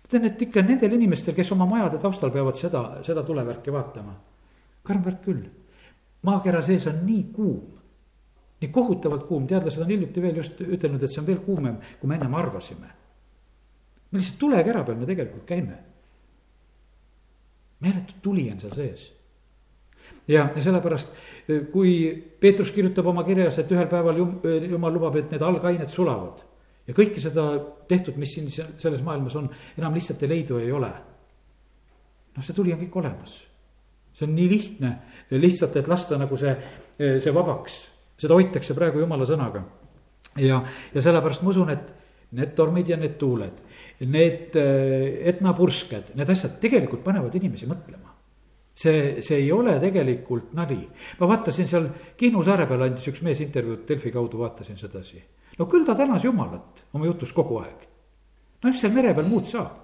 ütlen, 0.06 0.30
et 0.30 0.47
ikka 0.47 0.62
nendel 0.62 0.92
inimestel, 0.92 1.35
kes 1.35 1.50
oma 1.56 1.66
majade 1.66 1.99
taustal 1.99 2.30
peavad 2.30 2.61
seda, 2.61 2.85
seda 3.02 3.25
tulevärki 3.26 3.73
vaatama. 3.73 4.14
Karm 4.85 5.05
värk 5.05 5.23
küll, 5.25 5.47
maakera 6.26 6.62
sees 6.62 6.87
on 6.91 7.00
nii 7.07 7.25
kuum, 7.33 7.73
nii 8.61 8.71
kohutavalt 8.73 9.26
kuum, 9.29 9.49
teadlased 9.49 9.83
on 9.83 9.91
hiljuti 9.93 10.23
veel 10.23 10.38
just 10.43 10.61
ütelnud, 10.61 11.03
et 11.03 11.12
see 11.12 11.23
on 11.23 11.29
veel 11.29 11.43
kuumem, 11.45 11.81
kui 12.00 12.11
me 12.11 12.19
ennem 12.19 12.38
arvasime. 12.38 12.93
me 14.11 14.21
lihtsalt 14.21 14.38
tulekera 14.38 14.85
peal 14.85 14.99
me 15.00 15.07
tegelikult 15.07 15.45
käime. 15.49 15.79
meeletu 17.81 18.14
tuli 18.23 18.50
on 18.53 18.61
seal 18.61 18.73
sees 18.73 19.12
ja, 20.29 20.49
ja 20.57 20.62
sellepärast, 20.62 21.14
eh, 21.49 21.62
kui 21.73 21.93
Peetrus 22.41 22.73
kirjutab 22.73 23.07
oma 23.07 23.25
kirjas, 23.25 23.59
et 23.59 23.73
ühel 23.73 23.88
päeval 23.91 24.21
jum, 24.21 24.37
eh, 24.45 24.69
jumal 24.71 24.93
lubab, 24.95 25.17
et 25.17 25.33
need 25.33 25.43
algained 25.43 25.91
sulavad. 25.91 26.45
ja 26.87 26.93
kõike 26.93 27.17
seda 27.17 27.43
tehtud, 27.88 28.17
mis 28.21 28.35
siin 28.35 28.50
selles 28.53 29.00
maailmas 29.00 29.35
on, 29.41 29.47
enam 29.79 29.95
lihtsalt 29.97 30.23
ei 30.23 30.29
leidu, 30.29 30.59
ei 30.61 30.73
ole. 30.73 30.93
noh, 32.37 32.45
see 32.45 32.55
tuli 32.55 32.73
on 32.73 32.81
kõik 32.81 32.97
olemas. 33.00 33.38
See 34.14 34.28
on 34.28 34.35
nii 34.37 34.47
lihtne, 34.49 34.92
lihtsalt, 35.35 35.76
et 35.80 35.90
lasta 35.90 36.18
nagu 36.21 36.38
see, 36.38 36.54
eh, 36.99 37.18
see 37.21 37.35
vabaks. 37.35 37.80
seda 38.18 38.35
hoitakse 38.38 38.75
praegu 38.75 39.02
jumala 39.02 39.26
sõnaga. 39.26 39.64
ja, 40.38 40.62
ja 40.94 41.02
sellepärast 41.02 41.42
ma 41.42 41.50
usun, 41.50 41.71
et 41.71 41.92
need 42.35 42.54
tormid 42.54 42.88
ja 42.88 42.97
need 42.97 43.18
tuuled, 43.18 43.61
need 44.00 44.56
etnapursked, 45.35 46.14
need 46.14 46.30
asjad 46.30 46.59
tegelikult 46.61 47.04
panevad 47.04 47.35
inimesi 47.35 47.66
mõtlema 47.71 48.14
see, 48.75 49.23
see 49.23 49.38
ei 49.38 49.52
ole 49.52 49.76
tegelikult 49.80 50.52
nali. 50.52 50.80
ma 51.21 51.28
vaatasin 51.30 51.68
seal 51.71 51.88
Kihnu 52.18 52.42
saare 52.44 52.66
peal 52.66 52.83
andis 52.87 53.06
üks 53.11 53.23
mees 53.23 53.40
intervjuud 53.44 53.87
Delfi 53.88 54.12
kaudu, 54.12 54.42
vaatasin 54.42 54.78
sedasi. 54.78 55.23
no 55.59 55.66
küll 55.71 55.87
ta 55.87 55.94
tänas 55.94 56.25
Jumalat 56.25 56.85
oma 56.92 57.06
jutus 57.06 57.33
kogu 57.33 57.61
aeg. 57.62 57.87
no 58.62 58.71
mis 58.71 58.80
seal 58.80 58.92
mere 58.92 59.14
peal 59.14 59.30
muud 59.30 59.47
saab? 59.50 59.80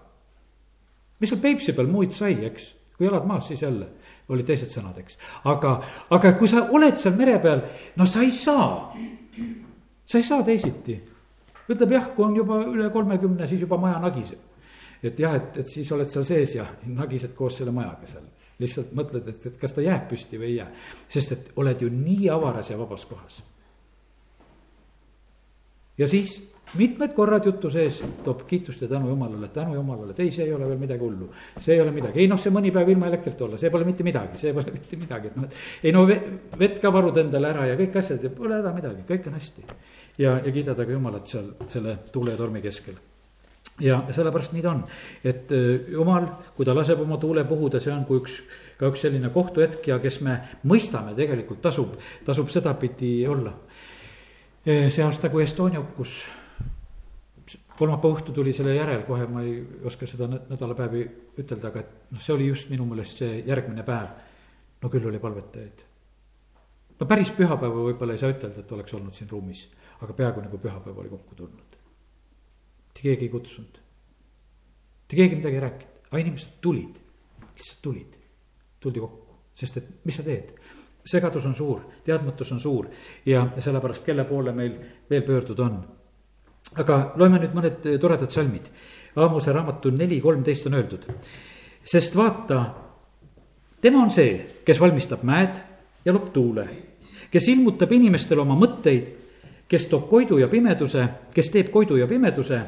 mis 1.21 1.31
seal 1.31 1.41
Peipsi 1.41 1.73
peal 1.77 1.91
muud 1.91 2.13
sai, 2.17 2.35
eks, 2.51 2.73
kui 2.97 3.07
jalad 3.07 3.27
maas, 3.27 3.47
siis 3.49 3.63
jälle 3.63 3.93
olid 4.31 4.47
teised 4.47 4.73
sõnad, 4.73 4.99
eks. 5.03 5.19
aga, 5.51 5.77
aga 6.17 6.35
kui 6.39 6.49
sa 6.51 6.67
oled 6.71 6.99
seal 6.99 7.17
mere 7.19 7.39
peal, 7.43 7.63
no 7.97 8.07
sa 8.07 8.25
ei 8.25 8.33
saa, 8.35 8.91
sa 10.07 10.19
ei 10.19 10.27
saa 10.27 10.45
teisiti. 10.47 10.99
ütleb 11.71 11.93
jah, 11.95 12.11
kui 12.15 12.27
on 12.27 12.37
juba 12.37 12.61
üle 12.67 12.91
kolmekümne, 12.91 13.47
siis 13.47 13.61
juba 13.67 13.79
maja 13.81 14.01
nagiseb. 14.03 14.39
et 15.03 15.19
jah, 15.19 15.35
et, 15.35 15.63
et 15.63 15.69
siis 15.69 15.91
oled 15.93 16.09
seal 16.09 16.25
sees 16.25 16.55
ja 16.55 16.67
nagised 16.87 17.35
koos 17.35 17.57
selle 17.61 17.75
majaga 17.75 18.07
seal 18.07 18.29
lihtsalt 18.61 18.93
mõtled, 18.97 19.29
et, 19.33 19.47
et 19.49 19.57
kas 19.61 19.73
ta 19.73 19.85
jääb 19.85 20.09
püsti 20.11 20.39
või 20.39 20.51
ei 20.51 20.57
jää. 20.59 20.69
sest 21.09 21.33
et 21.33 21.53
oled 21.57 21.81
ju 21.81 21.89
nii 21.93 22.29
avaras 22.33 22.71
ja 22.71 22.79
vabas 22.79 23.07
kohas. 23.09 23.43
ja 25.99 26.09
siis 26.09 26.37
mitmed 26.79 27.15
korrad 27.15 27.47
jutu 27.47 27.71
sees 27.71 28.01
toob 28.25 28.45
kiitust 28.47 28.83
ja 28.83 28.89
tänu 28.89 29.09
jumalale, 29.09 29.49
tänu 29.49 29.75
jumalale, 29.75 30.15
et 30.15 30.21
ei, 30.21 30.31
see 30.31 30.47
ei 30.47 30.55
ole 30.55 30.69
veel 30.69 30.79
midagi 30.79 31.05
hullu. 31.05 31.31
see 31.59 31.75
ei 31.75 31.81
ole 31.81 31.91
midagi, 31.91 32.21
ei 32.21 32.29
noh, 32.31 32.41
see 32.41 32.55
mõni 32.55 32.73
päev 32.75 32.89
ilma 32.95 33.11
elektrit 33.11 33.43
olla, 33.43 33.59
see 33.59 33.71
pole 33.71 33.85
mitte 33.89 34.07
midagi, 34.07 34.39
see 34.39 34.55
pole 34.57 34.73
mitte 34.79 34.99
midagi, 35.01 35.33
et 35.33 35.37
noh, 35.37 35.47
et 35.49 35.87
ei 35.89 35.93
no 35.97 36.07
vett 36.07 36.81
ka 36.83 36.93
varud 36.93 37.23
endale 37.23 37.53
ära 37.53 37.69
ja 37.73 37.77
kõik 37.81 38.01
asjad 38.03 38.25
ja 38.25 38.33
pole 38.35 38.59
häda 38.61 38.75
midagi, 38.77 39.07
kõik 39.09 39.31
on 39.31 39.39
hästi. 39.41 39.69
ja, 40.19 40.41
ja 40.45 40.53
kiidad 40.53 40.79
aga 40.79 40.99
jumalat 40.99 41.27
seal 41.27 41.55
selle 41.73 41.99
tuule 42.13 42.37
ja 42.37 42.41
tormi 42.41 42.63
keskel 42.63 42.99
ja 43.81 44.01
sellepärast 44.13 44.53
nii 44.53 44.63
ta 44.63 44.73
on, 44.75 44.83
et 45.25 45.53
äh, 45.53 45.93
jumal, 45.93 46.27
kui 46.57 46.67
ta 46.69 46.75
laseb 46.77 47.01
oma 47.01 47.19
tuule 47.21 47.45
puhuda, 47.49 47.81
see 47.81 47.93
on 47.93 48.05
kui 48.09 48.21
üks, 48.21 48.37
ka 48.79 48.91
üks 48.91 49.05
selline 49.07 49.31
kohtuhetk 49.33 49.89
ja 49.89 49.99
kes 50.03 50.21
me 50.27 50.37
mõistame, 50.69 51.15
tegelikult 51.17 51.63
tasub, 51.65 51.97
tasub 52.27 52.51
sedapidi 52.53 53.15
olla. 53.29 53.55
Äh, 54.67 54.89
see 54.93 55.05
aasta, 55.05 55.33
kui 55.33 55.45
Estonia 55.47 55.81
hukkus, 55.81 56.21
kolmapäeva 57.81 58.19
õhtu 58.19 58.35
tuli 58.37 58.53
selle 58.57 58.75
järel 58.77 59.07
kohe, 59.09 59.27
ma 59.27 59.43
ei 59.47 59.57
oska 59.89 60.09
seda 60.09 60.29
nädalapäevi 60.31 61.05
ütelda, 61.41 61.73
aga 61.73 61.81
et 61.81 62.13
noh, 62.13 62.21
see 62.21 62.35
oli 62.37 62.51
just 62.51 62.71
minu 62.73 62.87
meelest 62.89 63.25
see 63.25 63.41
järgmine 63.47 63.87
päev. 63.87 64.13
no 64.83 64.89
küll 64.93 65.09
oli 65.09 65.19
palvetajaid. 65.19 65.83
no 67.01 67.09
päris 67.09 67.33
pühapäeva 67.37 67.89
võib-olla 67.89 68.17
ei 68.17 68.23
saa 68.23 68.33
ütelda, 68.37 68.61
et 68.61 68.73
oleks 68.79 68.95
olnud 68.95 69.17
siin 69.17 69.31
ruumis, 69.31 69.67
aga 70.01 70.13
peaaegu 70.13 70.47
nagu 70.47 70.59
pühapäev 70.59 71.05
oli 71.05 71.13
kokku 71.17 71.35
tulnud 71.35 71.71
mitte 72.91 73.03
keegi 73.03 73.25
ei 73.25 73.29
kutsunud. 73.29 73.79
mitte 75.01 75.17
keegi 75.17 75.37
midagi 75.37 75.55
ei 75.55 75.61
rääkinud, 75.61 75.95
aga 76.11 76.19
inimesed 76.19 76.59
tulid, 76.61 76.99
lihtsalt 77.57 77.83
tulid, 77.83 78.19
tuldi 78.81 79.01
kokku, 79.01 79.39
sest 79.55 79.77
et 79.77 79.89
mis 80.05 80.17
sa 80.17 80.23
teed 80.23 80.53
segadus 81.05 81.47
on 81.47 81.55
suur, 81.55 81.81
teadmatus 82.05 82.53
on 82.53 82.61
suur 82.61 82.91
ja 83.27 83.47
sellepärast, 83.59 84.05
kelle 84.05 84.25
poole 84.25 84.53
meil 84.53 84.77
veel 85.11 85.23
pöörduda 85.23 85.65
on. 85.65 85.79
Aga 86.77 86.99
loeme 87.17 87.41
nüüd 87.43 87.55
mõned 87.57 87.89
toredad 88.01 88.31
salmid. 88.31 88.69
Aamuse 89.17 89.53
raamatu 89.53 89.91
neli 89.91 90.21
kolmteist 90.21 90.67
on 90.67 90.75
öeldud. 90.79 91.07
sest 91.85 92.17
vaata, 92.17 92.75
tema 93.81 94.03
on 94.03 94.11
see, 94.11 94.61
kes 94.65 94.81
valmistab 94.81 95.23
mäed 95.23 95.57
ja 96.05 96.13
loob 96.13 96.33
tuule, 96.33 96.69
kes 97.31 97.49
ilmutab 97.49 97.93
inimestele 97.93 98.41
oma 98.41 98.55
mõtteid 98.55 99.21
kes 99.71 99.87
toob 99.87 100.09
koidu 100.11 100.39
ja 100.39 100.49
pimeduse, 100.51 101.05
kes 101.35 101.51
teeb 101.55 101.71
koidu 101.71 101.97
ja 102.01 102.09
pimeduse 102.11 102.59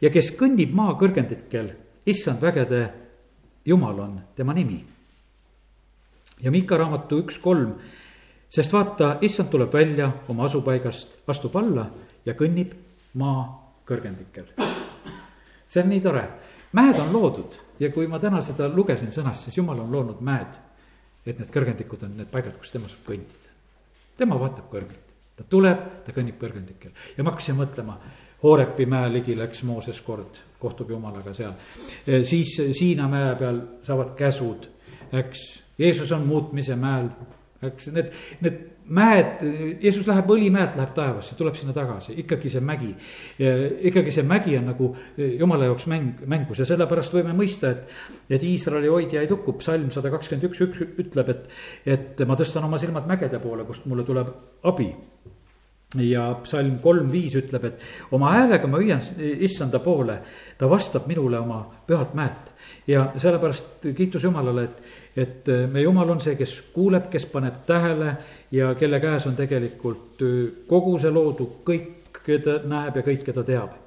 ja 0.00 0.10
kes 0.12 0.32
kõnnib 0.40 0.72
maa 0.76 0.94
kõrgendikel, 0.96 1.68
issand 2.08 2.40
vägede 2.40 2.80
jumal 3.68 4.00
on 4.00 4.20
tema 4.36 4.54
nimi. 4.56 4.84
ja 6.40 6.50
Miika 6.50 6.76
raamatu 6.76 7.18
üks 7.24 7.38
kolm, 7.38 7.74
sest 8.48 8.72
vaata, 8.72 9.18
issand 9.20 9.50
tuleb 9.52 9.72
välja 9.72 10.10
oma 10.28 10.44
asupaigast, 10.44 11.20
astub 11.28 11.56
alla 11.56 11.90
ja 12.24 12.34
kõnnib 12.34 12.72
maa 13.16 13.46
kõrgendikel. 13.88 14.52
see 15.68 15.82
on 15.82 15.90
nii 15.90 16.04
tore, 16.04 16.26
mäed 16.76 17.00
on 17.00 17.12
loodud 17.12 17.58
ja 17.80 17.90
kui 17.92 18.06
ma 18.06 18.20
täna 18.22 18.42
seda 18.42 18.68
lugesin 18.68 19.12
sõnast, 19.12 19.48
siis 19.48 19.58
jumal 19.58 19.80
on 19.84 19.92
loonud 19.92 20.20
mäed, 20.20 20.60
et 21.26 21.40
need 21.40 21.50
kõrgendikud 21.50 22.06
on 22.06 22.16
need 22.20 22.30
paigad, 22.30 22.56
kus 22.60 22.70
tema 22.70 22.88
saab 22.88 23.02
kõndida. 23.08 23.52
tema 24.16 24.38
vaatab 24.40 24.70
kõrgelt 24.70 25.06
ta 25.36 25.44
tuleb, 25.48 25.82
ta 26.04 26.14
kõnnib 26.16 26.38
kõrgendikel 26.40 26.94
ja 27.16 27.24
ma 27.24 27.34
hakkasin 27.34 27.58
mõtlema, 27.58 27.98
Hoorepi 28.42 28.84
mäe 28.86 29.08
ligi 29.10 29.32
läks 29.34 29.62
Mooses 29.64 29.96
kord, 30.04 30.36
kohtub 30.60 30.90
jumalaga 30.92 31.32
seal. 31.34 31.54
E, 32.04 32.18
siis 32.28 32.50
Siina 32.76 33.06
mäe 33.08 33.30
peal 33.40 33.62
saavad 33.82 34.10
käsud, 34.18 34.66
eks, 35.08 35.44
Jeesus 35.80 36.12
on 36.12 36.26
muutmise 36.28 36.76
mäel, 36.76 37.08
eks 37.64 37.88
need, 37.94 38.10
need 38.44 38.58
mäed, 38.86 39.42
Jeesus 39.82 40.06
läheb 40.06 40.28
Õlimäelt, 40.30 40.76
läheb 40.78 40.92
taevasse, 40.94 41.34
tuleb 41.38 41.56
sinna 41.58 41.74
tagasi, 41.76 42.14
ikkagi 42.22 42.50
see 42.52 42.62
mägi. 42.64 42.92
ikkagi 43.90 44.14
see 44.14 44.26
mägi 44.26 44.58
on 44.58 44.70
nagu 44.70 44.90
jumala 45.16 45.70
jaoks 45.70 45.88
mäng, 45.90 46.22
mängus 46.26 46.62
ja 46.62 46.68
sellepärast 46.68 47.16
võime 47.16 47.34
mõista, 47.36 47.72
et, 47.72 47.88
et 48.30 48.46
Iisraeli 48.46 48.92
hoidja 48.92 49.24
ei 49.24 49.30
tukku, 49.30 49.56
psalm 49.62 49.90
sada 49.94 50.12
kakskümmend 50.14 50.50
üks, 50.50 50.62
üks 50.68 50.84
ütleb, 51.06 51.34
et, 51.34 51.48
et 51.96 52.26
ma 52.28 52.38
tõstan 52.38 52.68
oma 52.68 52.78
silmad 52.82 53.08
mägede 53.10 53.42
poole, 53.42 53.66
kust 53.66 53.88
mulle 53.90 54.06
tuleb 54.06 54.30
abi 54.66 54.92
ja 55.94 56.24
psalm 56.42 56.78
kolm 56.82 57.08
viis 57.12 57.36
ütleb, 57.38 57.64
et 57.68 58.12
oma 58.16 58.32
häälega 58.34 58.68
ma 58.68 58.80
hüüan 58.82 59.02
issanda 59.46 59.78
poole, 59.84 60.18
ta 60.58 60.68
vastab 60.70 61.06
minule 61.06 61.38
oma 61.38 61.60
pühalt 61.86 62.14
mäelt. 62.14 62.52
ja 62.86 63.12
sellepärast 63.16 63.86
kiitus 63.96 64.24
Jumalale, 64.24 64.64
et, 64.64 64.82
et 65.16 65.50
meie 65.72 65.84
Jumal 65.84 66.10
on 66.10 66.20
see, 66.20 66.34
kes 66.36 66.58
kuuleb, 66.74 67.08
kes 67.10 67.26
paneb 67.30 67.62
tähele 67.66 68.16
ja 68.50 68.74
kelle 68.74 69.00
käes 69.00 69.26
on 69.26 69.36
tegelikult 69.36 70.22
kogu 70.68 70.98
see 70.98 71.10
loodu, 71.10 71.50
kõik, 71.66 72.22
keda 72.26 72.60
näeb 72.66 72.96
ja 72.96 73.02
kõik, 73.06 73.22
keda 73.24 73.44
teab. 73.46 73.82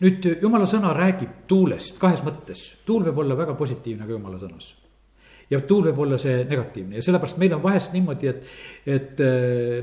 nüüd 0.00 0.24
jumala 0.42 0.66
sõna 0.66 0.94
räägib 0.96 1.44
tuulest 1.46 1.98
kahes 1.98 2.24
mõttes, 2.24 2.62
tuul 2.86 3.04
võib 3.04 3.18
olla 3.22 3.36
väga 3.36 3.54
positiivne 3.54 4.06
ka 4.06 4.16
jumala 4.16 4.40
sõnas 4.40 4.72
ja 5.50 5.60
tuul 5.60 5.84
võib 5.90 5.98
olla 6.06 6.18
see 6.18 6.46
negatiivne 6.48 6.96
ja 6.96 7.02
sellepärast 7.04 7.36
meil 7.38 7.52
on 7.54 7.62
vahest 7.62 7.92
niimoodi, 7.92 8.28
et, 8.32 8.48
et 8.86 9.22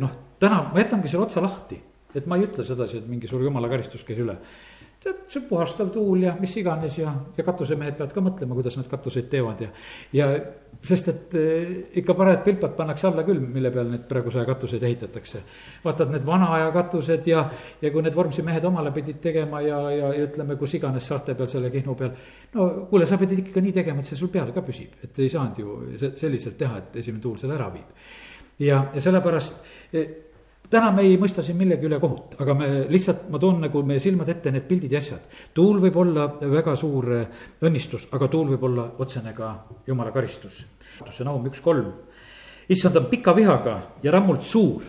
noh, 0.01 0.28
täna 0.39 0.63
ma 0.74 0.81
jätangi 0.81 1.12
selle 1.12 1.27
otsa 1.27 1.41
lahti. 1.43 1.81
et 2.15 2.25
ma 2.25 2.38
ei 2.38 2.48
ütle 2.48 2.63
sedasi, 2.65 2.98
et 2.98 3.08
mingi 3.08 3.27
suur 3.27 3.43
jumala 3.43 3.69
karistus 3.69 4.03
käis 4.03 4.19
üle 4.19 4.39
tead, 5.03 5.19
see 5.31 5.43
puhastav 5.48 5.91
tuul 5.93 6.25
ja 6.25 6.34
mis 6.39 6.53
iganes 6.60 6.98
ja, 7.00 7.13
ja 7.38 7.43
katusemehed 7.48 7.96
peavad 7.96 8.13
ka 8.15 8.24
mõtlema, 8.24 8.55
kuidas 8.58 8.75
nad 8.75 8.89
katuseid 8.91 9.29
teevad 9.31 9.62
ja. 9.63 9.69
ja 10.15 10.27
sest, 10.84 11.08
et 11.12 11.38
eh, 11.39 11.72
ikka 12.01 12.15
parajad 12.19 12.43
pilpad 12.43 12.75
pannakse 12.75 13.08
alla 13.08 13.24
küll, 13.27 13.39
mille 13.39 13.72
peal 13.72 13.88
need 13.93 14.03
praeguse 14.10 14.41
aja 14.41 14.50
katuseid 14.50 14.84
ehitatakse. 14.89 15.41
vaatad 15.86 16.12
need 16.12 16.27
vana 16.27 16.51
aja 16.58 16.69
katused 16.75 17.27
ja, 17.31 17.46
ja 17.81 17.93
kui 17.96 18.03
need 18.03 18.15
Vormsi 18.15 18.43
mehed 18.46 18.67
omale 18.67 18.91
pidid 18.96 19.22
tegema 19.24 19.63
ja, 19.63 19.81
ja, 19.96 20.13
ja 20.19 20.27
ütleme, 20.27 20.60
kus 20.60 20.75
iganes 20.79 21.08
saarte 21.08 21.36
peal 21.36 21.51
selle 21.51 21.72
Kihnu 21.72 21.96
peal. 22.00 22.15
no 22.55 22.69
kuule, 22.91 23.08
sa 23.08 23.19
pidid 23.22 23.46
ikka 23.48 23.63
nii 23.63 23.75
tegema, 23.79 24.03
et 24.03 24.12
see 24.12 24.19
sul 24.19 24.34
peal 24.34 24.51
ka 24.55 24.63
püsib, 24.67 25.00
et 25.03 25.19
ei 25.19 25.31
saanud 25.31 25.63
ju 25.63 25.77
selliselt 26.19 26.60
teha, 26.60 26.84
et 26.84 27.03
esimene 27.03 27.24
tuul 27.24 27.39
selle 27.39 27.55
ära 27.55 27.72
viib. 27.72 27.96
ja, 28.60 28.84
ja 28.91 29.08
sellepärast 29.08 29.63
eh, 29.93 30.17
täna 30.69 30.91
me 30.93 31.05
ei 31.05 31.17
mõista 31.17 31.43
siin 31.45 31.57
millegi 31.57 31.88
üle 31.89 31.99
kohut, 32.01 32.35
aga 32.41 32.53
me 32.57 32.67
lihtsalt, 32.91 33.25
ma 33.33 33.39
toon 33.41 33.63
nagu 33.65 33.81
meie 33.88 34.01
silmad 34.03 34.29
ette 34.29 34.51
need 34.53 34.67
pildid 34.69 34.93
ja 34.93 35.01
asjad. 35.01 35.25
tuul 35.53 35.81
võib 35.81 35.97
olla 35.97 36.27
väga 36.41 36.75
suur 36.79 37.09
äh, 37.15 37.25
õnnistus, 37.65 38.07
aga 38.11 38.27
tuul 38.27 38.53
võib 38.53 38.67
olla 38.69 38.85
otsene 38.97 39.33
ka 39.33 39.53
jumala 39.88 40.11
karistus. 40.11 40.65
see 41.11 41.25
Naum 41.25 41.45
üks 41.47 41.61
kolm, 41.61 41.91
issand 42.69 42.97
on 42.97 43.09
pika 43.09 43.35
vihaga 43.35 43.79
ja 44.03 44.11
rammult 44.11 44.43
suur 44.43 44.83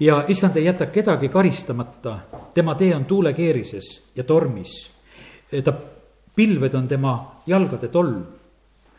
ja 0.00 0.24
issand 0.28 0.56
ei 0.56 0.64
jäta 0.64 0.86
kedagi 0.86 1.28
karistamata, 1.28 2.18
tema 2.54 2.74
tee 2.74 2.94
on 2.96 3.04
tuulekeerises 3.04 4.12
ja 4.16 4.24
tormis. 4.24 4.90
ta, 5.64 5.72
pilved 6.34 6.74
on 6.74 6.88
tema 6.88 7.42
jalgade 7.46 7.88
tolm. 7.88 8.22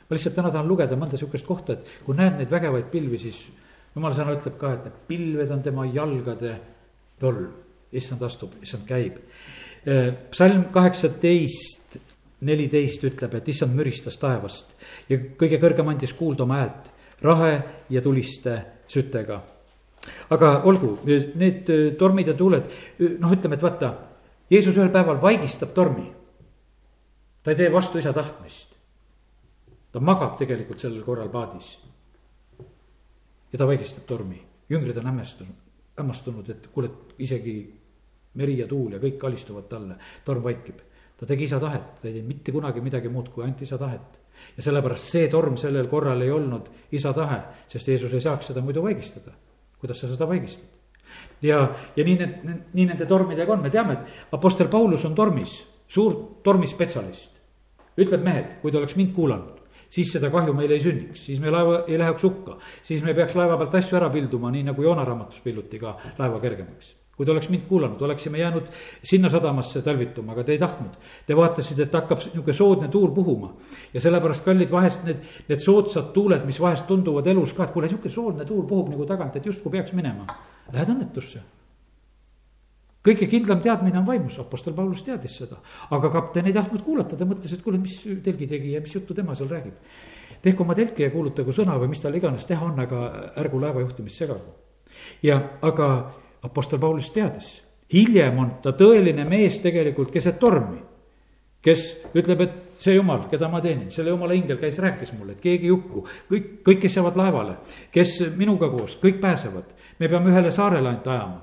ma 0.09 0.15
lihtsalt 0.15 0.35
täna 0.35 0.51
tahan 0.51 0.67
lugeda 0.67 0.95
mõnda 0.95 1.17
sihukest 1.17 1.45
kohta, 1.47 1.73
et 1.73 2.03
kui 2.05 2.15
näed 2.15 2.37
neid 2.37 2.51
vägevaid 2.51 2.91
pilvi, 2.91 3.17
siis 3.17 3.39
jumala 3.95 4.15
sõna 4.17 4.37
ütleb 4.37 4.57
ka, 4.59 4.73
et 4.73 4.87
need 4.87 5.01
pilved 5.09 5.51
on 5.53 5.61
tema 5.65 5.85
jalgade 5.89 6.55
tolm, 7.21 7.51
issand 7.93 8.23
astub, 8.25 8.55
issand 8.65 8.87
käib. 8.89 9.19
Psalm 10.31 10.67
kaheksateist, 10.73 11.97
neliteist 12.43 13.03
ütleb, 13.07 13.37
et 13.37 13.49
issand 13.53 13.75
müristas 13.75 14.17
taevast 14.19 14.73
ja 15.09 15.19
kõige 15.39 15.59
kõrgem 15.61 15.91
andis 15.91 16.15
kuulda 16.17 16.43
oma 16.43 16.59
häält 16.61 16.89
rahe 17.23 17.53
ja 17.89 18.01
tuliste 18.03 18.57
sütega. 18.91 19.41
aga 20.29 20.49
olgu, 20.67 20.97
need 21.05 21.69
tormid 21.97 22.27
ja 22.27 22.33
tuuled, 22.33 22.67
noh, 23.19 23.31
ütleme, 23.31 23.55
et 23.55 23.63
vaata, 23.63 23.93
Jeesus 24.51 24.75
ühel 24.75 24.91
päeval 24.91 25.21
vaigistab 25.21 25.71
tormi. 25.73 26.11
ta 27.43 27.51
ei 27.51 27.55
tee 27.55 27.71
vastu 27.71 27.97
isa 27.97 28.13
tahtmist. 28.13 28.75
ta 29.91 29.99
magab 29.99 30.37
tegelikult 30.37 30.79
sellel 30.79 31.03
korral 31.03 31.29
paadis 31.29 31.77
ja 33.53 33.59
ta 33.59 33.67
vaigistab 33.67 34.05
tormi. 34.05 34.41
jüngrid 34.69 34.97
on 34.97 35.05
hämmastunud, 35.05 35.55
hämmastunud, 35.97 36.49
et 36.49 36.67
kuule, 36.73 36.89
isegi 37.19 37.55
meri 38.33 38.57
ja 38.57 38.67
tuul 38.67 38.95
ja 38.95 38.99
kõik 38.99 39.25
alistuvad 39.27 39.67
talle, 39.69 39.95
torm 40.25 40.43
vaikib. 40.43 40.79
ta 41.17 41.25
tegi 41.25 41.43
isa 41.43 41.59
tahet, 41.59 42.01
ta 42.01 42.07
ei 42.07 42.13
teinud 42.13 42.27
mitte 42.27 42.51
kunagi 42.51 42.81
midagi 42.81 43.09
muud 43.09 43.29
kui 43.29 43.43
ainult 43.43 43.61
isa 43.61 43.77
tahet. 43.77 44.19
ja 44.57 44.63
sellepärast 44.63 45.09
see 45.09 45.27
torm 45.27 45.57
sellel 45.57 45.87
korral 45.87 46.21
ei 46.21 46.31
olnud 46.31 46.69
isa 46.91 47.13
tahe, 47.13 47.41
sest 47.67 47.87
Jeesus 47.87 48.13
ei 48.13 48.21
saaks 48.21 48.47
seda 48.47 48.61
muidu 48.61 48.83
vaigistada. 48.83 49.31
kuidas 49.79 49.99
sa 49.99 50.07
seda 50.07 50.27
vaigistad? 50.27 50.69
ja, 51.41 51.69
ja 51.95 52.03
nii 52.03 52.17
need, 52.17 52.63
nii 52.73 52.85
nende 52.85 53.05
tormidega 53.05 53.53
on, 53.53 53.61
me 53.61 53.69
teame, 53.69 53.93
et 53.93 54.33
Apostel 54.33 54.67
Paulus 54.67 55.05
on 55.05 55.15
tormis, 55.15 55.63
suur 55.87 56.41
tormispetsialist. 56.43 57.29
ütleb 57.97 58.23
mehed, 58.23 58.57
kui 58.61 58.71
te 58.71 58.77
oleks 58.77 58.95
mind 58.95 59.13
kuulanud 59.13 59.62
siis 59.93 60.15
seda 60.15 60.31
kahju 60.33 60.55
meil 60.57 60.73
ei 60.73 60.81
sünniks, 60.83 61.27
siis 61.27 61.39
me 61.43 61.53
laeva 61.53 61.83
ei 61.87 61.99
läheks 62.01 62.25
hukka. 62.25 62.57
siis 62.83 63.03
me 63.03 63.13
peaks 63.13 63.35
laeva 63.37 63.57
pealt 63.61 63.79
asju 63.81 63.99
ära 63.99 64.09
pilduma, 64.09 64.51
nii 64.51 64.67
nagu 64.71 64.83
Joona 64.83 65.05
raamatus 65.05 65.39
pilluti 65.45 65.79
ka 65.79 65.97
laeva 66.17 66.41
kergemaks 66.41 66.95
kui 67.13 67.27
te 67.27 67.31
oleks 67.31 67.49
mind 67.53 67.67
kuulanud, 67.69 68.01
oleksime 68.01 68.39
jäänud 68.39 68.69
sinna 69.05 69.29
sadamasse 69.29 69.83
talvituma, 69.85 70.33
aga 70.33 70.43
te 70.43 70.55
ei 70.55 70.57
tahtnud. 70.57 70.95
Te 71.27 71.35
vaatasite, 71.37 71.85
et 71.85 71.93
hakkab 71.93 72.23
niisugune 72.23 72.57
soodne 72.57 72.87
tuul 72.89 73.11
puhuma. 73.13 73.53
ja 73.93 74.01
sellepärast, 74.01 74.43
kallid, 74.43 74.71
vahest 74.71 75.05
need, 75.05 75.21
need 75.47 75.61
soodsad 75.61 76.09
tuuled, 76.13 76.45
mis 76.49 76.59
vahest 76.59 76.87
tunduvad 76.89 77.27
elus 77.27 77.53
ka, 77.53 77.67
et 77.67 77.75
kuule, 77.75 77.85
niisugune 77.85 78.13
soodne 78.13 78.45
tuul 78.49 78.65
puhub 78.65 78.89
nagu 78.89 79.05
tagant, 79.05 79.35
et 79.35 79.45
justkui 79.45 79.77
peaks 79.77 79.93
minema. 79.93 80.25
Lähed 80.73 80.89
õnnetusse 80.89 81.43
kõige 83.03 83.27
kindlam 83.27 83.61
teadmine 83.61 83.99
on 83.99 84.07
vaimus, 84.07 84.39
Apostel 84.39 84.73
Paulus 84.73 85.03
teadis 85.03 85.35
seda. 85.37 85.59
aga 85.91 86.09
kapten 86.09 86.47
ei 86.47 86.53
tahtnud 86.55 86.83
kuulata, 86.83 87.17
ta 87.19 87.27
mõtles, 87.27 87.53
et 87.53 87.63
kuule, 87.63 87.77
mis 87.77 87.99
telgi 88.23 88.47
tegi 88.47 88.71
ja 88.73 88.81
mis 88.81 88.95
juttu 88.95 89.13
tema 89.13 89.35
seal 89.35 89.49
räägib. 89.49 89.73
tehku 90.41 90.63
oma 90.63 90.75
telki 90.75 91.03
ja 91.03 91.11
kuulutagu 91.11 91.51
sõna 91.51 91.77
või 91.79 91.89
mis 91.89 92.01
tal 92.01 92.15
iganes 92.15 92.45
teha 92.45 92.65
on, 92.65 92.79
aga 92.79 93.31
ärgu 93.37 93.59
laeva 93.59 93.81
juhtimist 93.83 94.17
segagu. 94.17 94.55
ja, 95.23 95.41
aga 95.61 96.13
Apostel 96.43 96.79
Paulus 96.79 97.09
teadis, 97.11 97.61
hiljem 97.93 98.39
on 98.39 98.51
ta 98.63 98.71
tõeline 98.71 99.27
mees 99.27 99.59
tegelikult 99.59 100.11
keset 100.11 100.39
tormi. 100.39 100.79
kes 101.61 101.97
ütleb, 102.15 102.41
et 102.41 102.79
see 102.79 102.95
jumal, 102.95 103.27
keda 103.31 103.47
ma 103.47 103.61
teenin, 103.61 103.91
selle 103.91 104.09
jumala 104.09 104.33
ingel 104.33 104.57
käis, 104.57 104.79
rääkis 104.79 105.13
mulle, 105.13 105.33
et 105.33 105.41
keegi 105.41 105.67
ei 105.67 105.71
hukku. 105.71 106.05
kõik, 106.31 106.47
kõik, 106.63 106.79
kes 106.79 106.95
jäävad 106.95 107.17
laevale, 107.19 107.57
kes 107.91 108.21
minuga 108.35 108.69
koos, 108.69 108.95
kõik 108.95 109.19
pääsevad. 109.19 109.75
me 109.99 110.07
peame 110.07 110.31
ühele 110.31 110.51
saarele 110.51 110.87
ainult 110.87 111.07
ajama. 111.07 111.41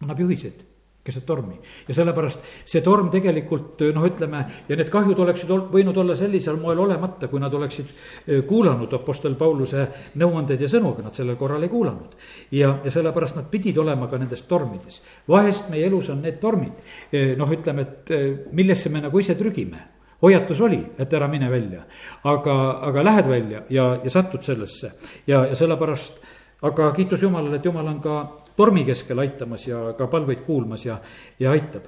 annab 0.00 0.20
juhiseid 0.20 0.67
keset 1.08 1.26
tormi. 1.26 1.56
ja 1.88 1.96
sellepärast 1.96 2.46
see 2.68 2.82
torm 2.84 3.10
tegelikult 3.12 3.82
noh, 3.96 4.06
ütleme 4.06 4.44
ja 4.68 4.78
need 4.78 4.92
kahjud 4.92 5.18
oleksid 5.24 5.52
võinud 5.72 5.96
olla 5.96 6.16
sellisel 6.18 6.60
moel 6.60 6.84
olemata, 6.84 7.28
kui 7.28 7.40
nad 7.40 7.54
oleksid 7.54 7.90
e, 8.26 8.40
kuulanud 8.48 8.92
Apostel 9.00 9.36
Pauluse 9.40 9.86
nõuandeid 10.20 10.64
ja 10.64 10.70
sõnu, 10.70 10.92
aga 10.94 11.08
nad 11.08 11.18
sellel 11.18 11.38
korral 11.40 11.64
ei 11.64 11.72
kuulanud. 11.72 12.16
ja, 12.52 12.74
ja 12.84 12.94
sellepärast 12.94 13.40
nad 13.40 13.50
pidid 13.50 13.78
olema 13.78 14.08
ka 14.08 14.20
nendes 14.20 14.44
tormides. 14.48 15.02
vahest 15.28 15.70
meie 15.72 15.86
elus 15.88 16.10
on 16.12 16.22
need 16.22 16.40
tormid, 16.40 16.74
e, 17.12 17.34
noh, 17.38 17.52
ütleme, 17.52 17.86
et 17.86 18.10
e, 18.10 18.24
millesse 18.52 18.92
me 18.92 19.04
nagu 19.04 19.20
ise 19.20 19.36
trügime 19.38 19.86
hoiatus 20.22 20.60
oli, 20.66 20.80
et 20.98 21.12
ära 21.14 21.28
mine 21.30 21.50
välja, 21.50 21.84
aga, 22.26 22.54
aga 22.88 23.04
lähed 23.06 23.28
välja 23.30 23.62
ja, 23.70 23.92
ja 24.02 24.10
satud 24.10 24.42
sellesse 24.42 24.92
ja, 25.26 25.44
ja 25.46 25.54
sellepärast, 25.54 26.18
aga 26.62 26.92
kiitus 26.92 27.22
Jumalale, 27.22 27.56
et 27.56 27.64
Jumal 27.64 27.86
on 27.86 28.00
ka 28.00 28.16
tormi 28.56 28.84
keskel 28.84 29.18
aitamas 29.22 29.66
ja 29.68 29.92
ka 29.98 30.06
palveid 30.10 30.42
kuulmas 30.46 30.86
ja, 30.86 30.98
ja 31.40 31.50
aitab. 31.50 31.84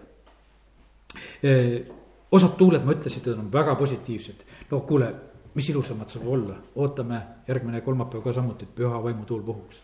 osad 2.32 2.54
tuuled, 2.58 2.84
ma 2.86 2.94
ütlesin, 2.94 3.22
et 3.24 3.38
on 3.38 3.52
väga 3.52 3.74
positiivsed, 3.74 4.44
no 4.70 4.80
kuule, 4.86 5.08
mis 5.54 5.70
ilusamad 5.72 6.12
saab 6.12 6.28
olla, 6.30 6.58
ootame 6.78 7.20
järgmine 7.48 7.80
kolmapäev 7.82 8.22
ka 8.22 8.32
samuti, 8.32 8.68
et 8.68 8.74
püha 8.74 9.02
vaimu 9.02 9.24
tuul 9.26 9.42
puhuks. 9.42 9.80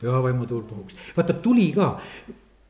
püha 0.00 0.22
vaimu 0.22 0.46
tuul 0.46 0.62
puhuks, 0.62 0.96
vaata 1.16 1.36
tuli 1.44 1.68
ka, 1.76 1.90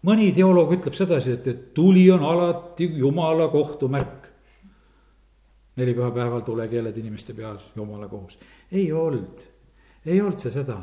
mõni 0.02 0.32
teoloog 0.35 0.74
ütleb 0.74 0.98
sedasi, 0.98 1.37
et, 1.38 1.46
et 1.46 1.62
tuli 1.74 2.11
on 2.11 2.24
alati 2.26 2.90
jumala 2.98 3.48
kohtumärk. 3.48 4.18
Nelipühapäeval 5.76 6.42
tulekeeled 6.44 6.96
inimeste 7.00 7.32
peas, 7.32 7.70
jumala 7.76 8.08
kohus. 8.08 8.38
ei 8.72 8.92
olnud, 8.92 9.46
ei 10.06 10.20
olnud 10.20 10.42
see 10.42 10.50
seda 10.50 10.82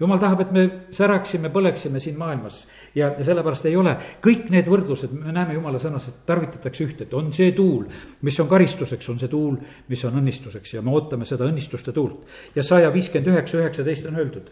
jumal 0.00 0.18
tahab, 0.18 0.42
et 0.44 0.52
me 0.54 0.64
säraksime, 0.94 1.50
põleksime 1.52 2.00
siin 2.00 2.18
maailmas. 2.18 2.60
Ja, 2.94 3.10
sellepärast 3.24 3.66
ei 3.68 3.76
ole. 3.76 3.94
Kõik 4.24 4.48
need 4.52 4.70
võrdlused, 4.70 5.12
me 5.14 5.34
näeme 5.34 5.56
jumala 5.56 5.80
sõnas, 5.82 6.08
et 6.10 6.22
tarvitatakse 6.28 6.86
ühte, 6.86 7.06
et 7.06 7.14
on 7.18 7.32
see 7.34 7.52
tuul, 7.56 7.84
mis 8.26 8.38
on 8.40 8.50
karistuseks, 8.50 9.08
on 9.10 9.18
see 9.18 9.30
tuul, 9.32 9.58
mis 9.88 10.04
on 10.06 10.20
õnnistuseks. 10.20 10.76
Ja 10.78 10.84
me 10.84 10.94
ootame 10.94 11.26
seda 11.28 11.48
õnnistuste 11.48 11.92
tuult. 11.92 12.22
ja 12.54 12.62
saja 12.62 12.92
viiskümmend 12.94 13.34
üheksa, 13.34 13.58
üheksateist 13.58 14.06
on 14.06 14.16
öeldud. 14.16 14.50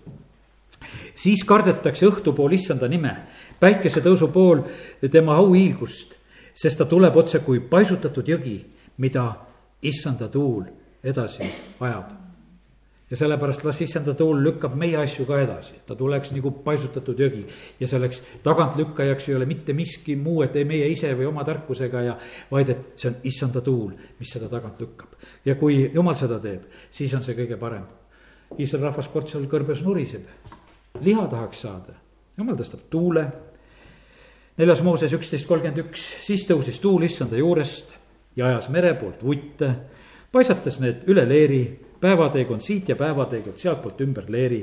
siis 1.16 1.44
kardetakse 1.44 2.06
õhtupool 2.06 2.52
issanda 2.52 2.88
nime, 2.88 3.16
päikesetõusu 3.60 4.28
pool 4.28 4.60
tema 5.10 5.36
auhiilgust, 5.36 6.14
sest 6.54 6.78
ta 6.78 6.84
tuleb 6.84 7.16
otse 7.16 7.38
kui 7.38 7.60
paisutatud 7.60 8.28
jõgi, 8.28 8.60
mida 8.98 9.32
issanda 9.82 10.28
tuul 10.28 10.64
edasi 11.02 11.42
ajab 11.80 12.25
ja 13.10 13.16
sellepärast 13.16 13.64
las 13.64 13.80
issanda 13.80 14.14
tuul 14.14 14.40
lükkab 14.42 14.74
meie 14.74 14.96
asju 14.98 15.26
ka 15.28 15.38
edasi, 15.38 15.76
ta 15.86 15.94
tuleks 15.94 16.32
nagu 16.34 16.50
paisutatud 16.64 17.18
jõgi. 17.18 17.44
ja 17.80 17.88
selleks 17.88 18.22
tagantlükkajaks 18.42 19.28
ei 19.28 19.34
ole 19.34 19.46
mitte 19.46 19.72
miski 19.72 20.16
muu, 20.16 20.42
et 20.42 20.56
ei 20.56 20.64
meie 20.64 20.88
ise 20.90 21.12
või 21.14 21.28
oma 21.28 21.44
tarkusega 21.44 22.02
ja, 22.02 22.16
vaid 22.50 22.68
et 22.68 22.82
see 22.96 23.10
on 23.10 23.16
issanda 23.22 23.60
tuul, 23.60 23.92
mis 24.18 24.32
seda 24.32 24.48
tagant 24.50 24.80
lükkab. 24.80 25.14
ja 25.44 25.54
kui 25.54 25.90
jumal 25.94 26.18
seda 26.18 26.40
teeb, 26.42 26.66
siis 26.90 27.14
on 27.14 27.22
see 27.22 27.38
kõige 27.38 27.56
parem. 27.56 27.86
Iisraeli 28.58 28.86
rahvas 28.86 29.08
kord 29.10 29.30
seal 29.30 29.46
kõrbes 29.50 29.82
nuriseb, 29.82 30.26
liha 31.02 31.26
tahaks 31.30 31.62
saada, 31.62 31.94
jumal 32.38 32.58
tõstab 32.58 32.88
tuule. 32.90 33.26
neljas 34.58 34.82
Mooses 34.82 35.12
üksteist 35.12 35.46
kolmkümmend 35.46 35.78
üks, 35.86 36.02
siis 36.26 36.46
tõusis 36.48 36.80
tuul 36.80 37.06
issanda 37.06 37.36
juurest 37.36 37.98
ja 38.36 38.46
ajas 38.46 38.68
mere 38.68 38.94
poolt 38.94 39.22
vutte, 39.22 39.74
paisates 40.32 40.80
need 40.80 41.04
üle 41.06 41.28
leeri 41.28 41.85
päevateekond 42.06 42.62
siit 42.62 42.88
ja 42.88 42.96
päevateekond 42.96 43.58
sealtpoolt 43.58 44.00
ümber 44.04 44.28
leeri, 44.30 44.60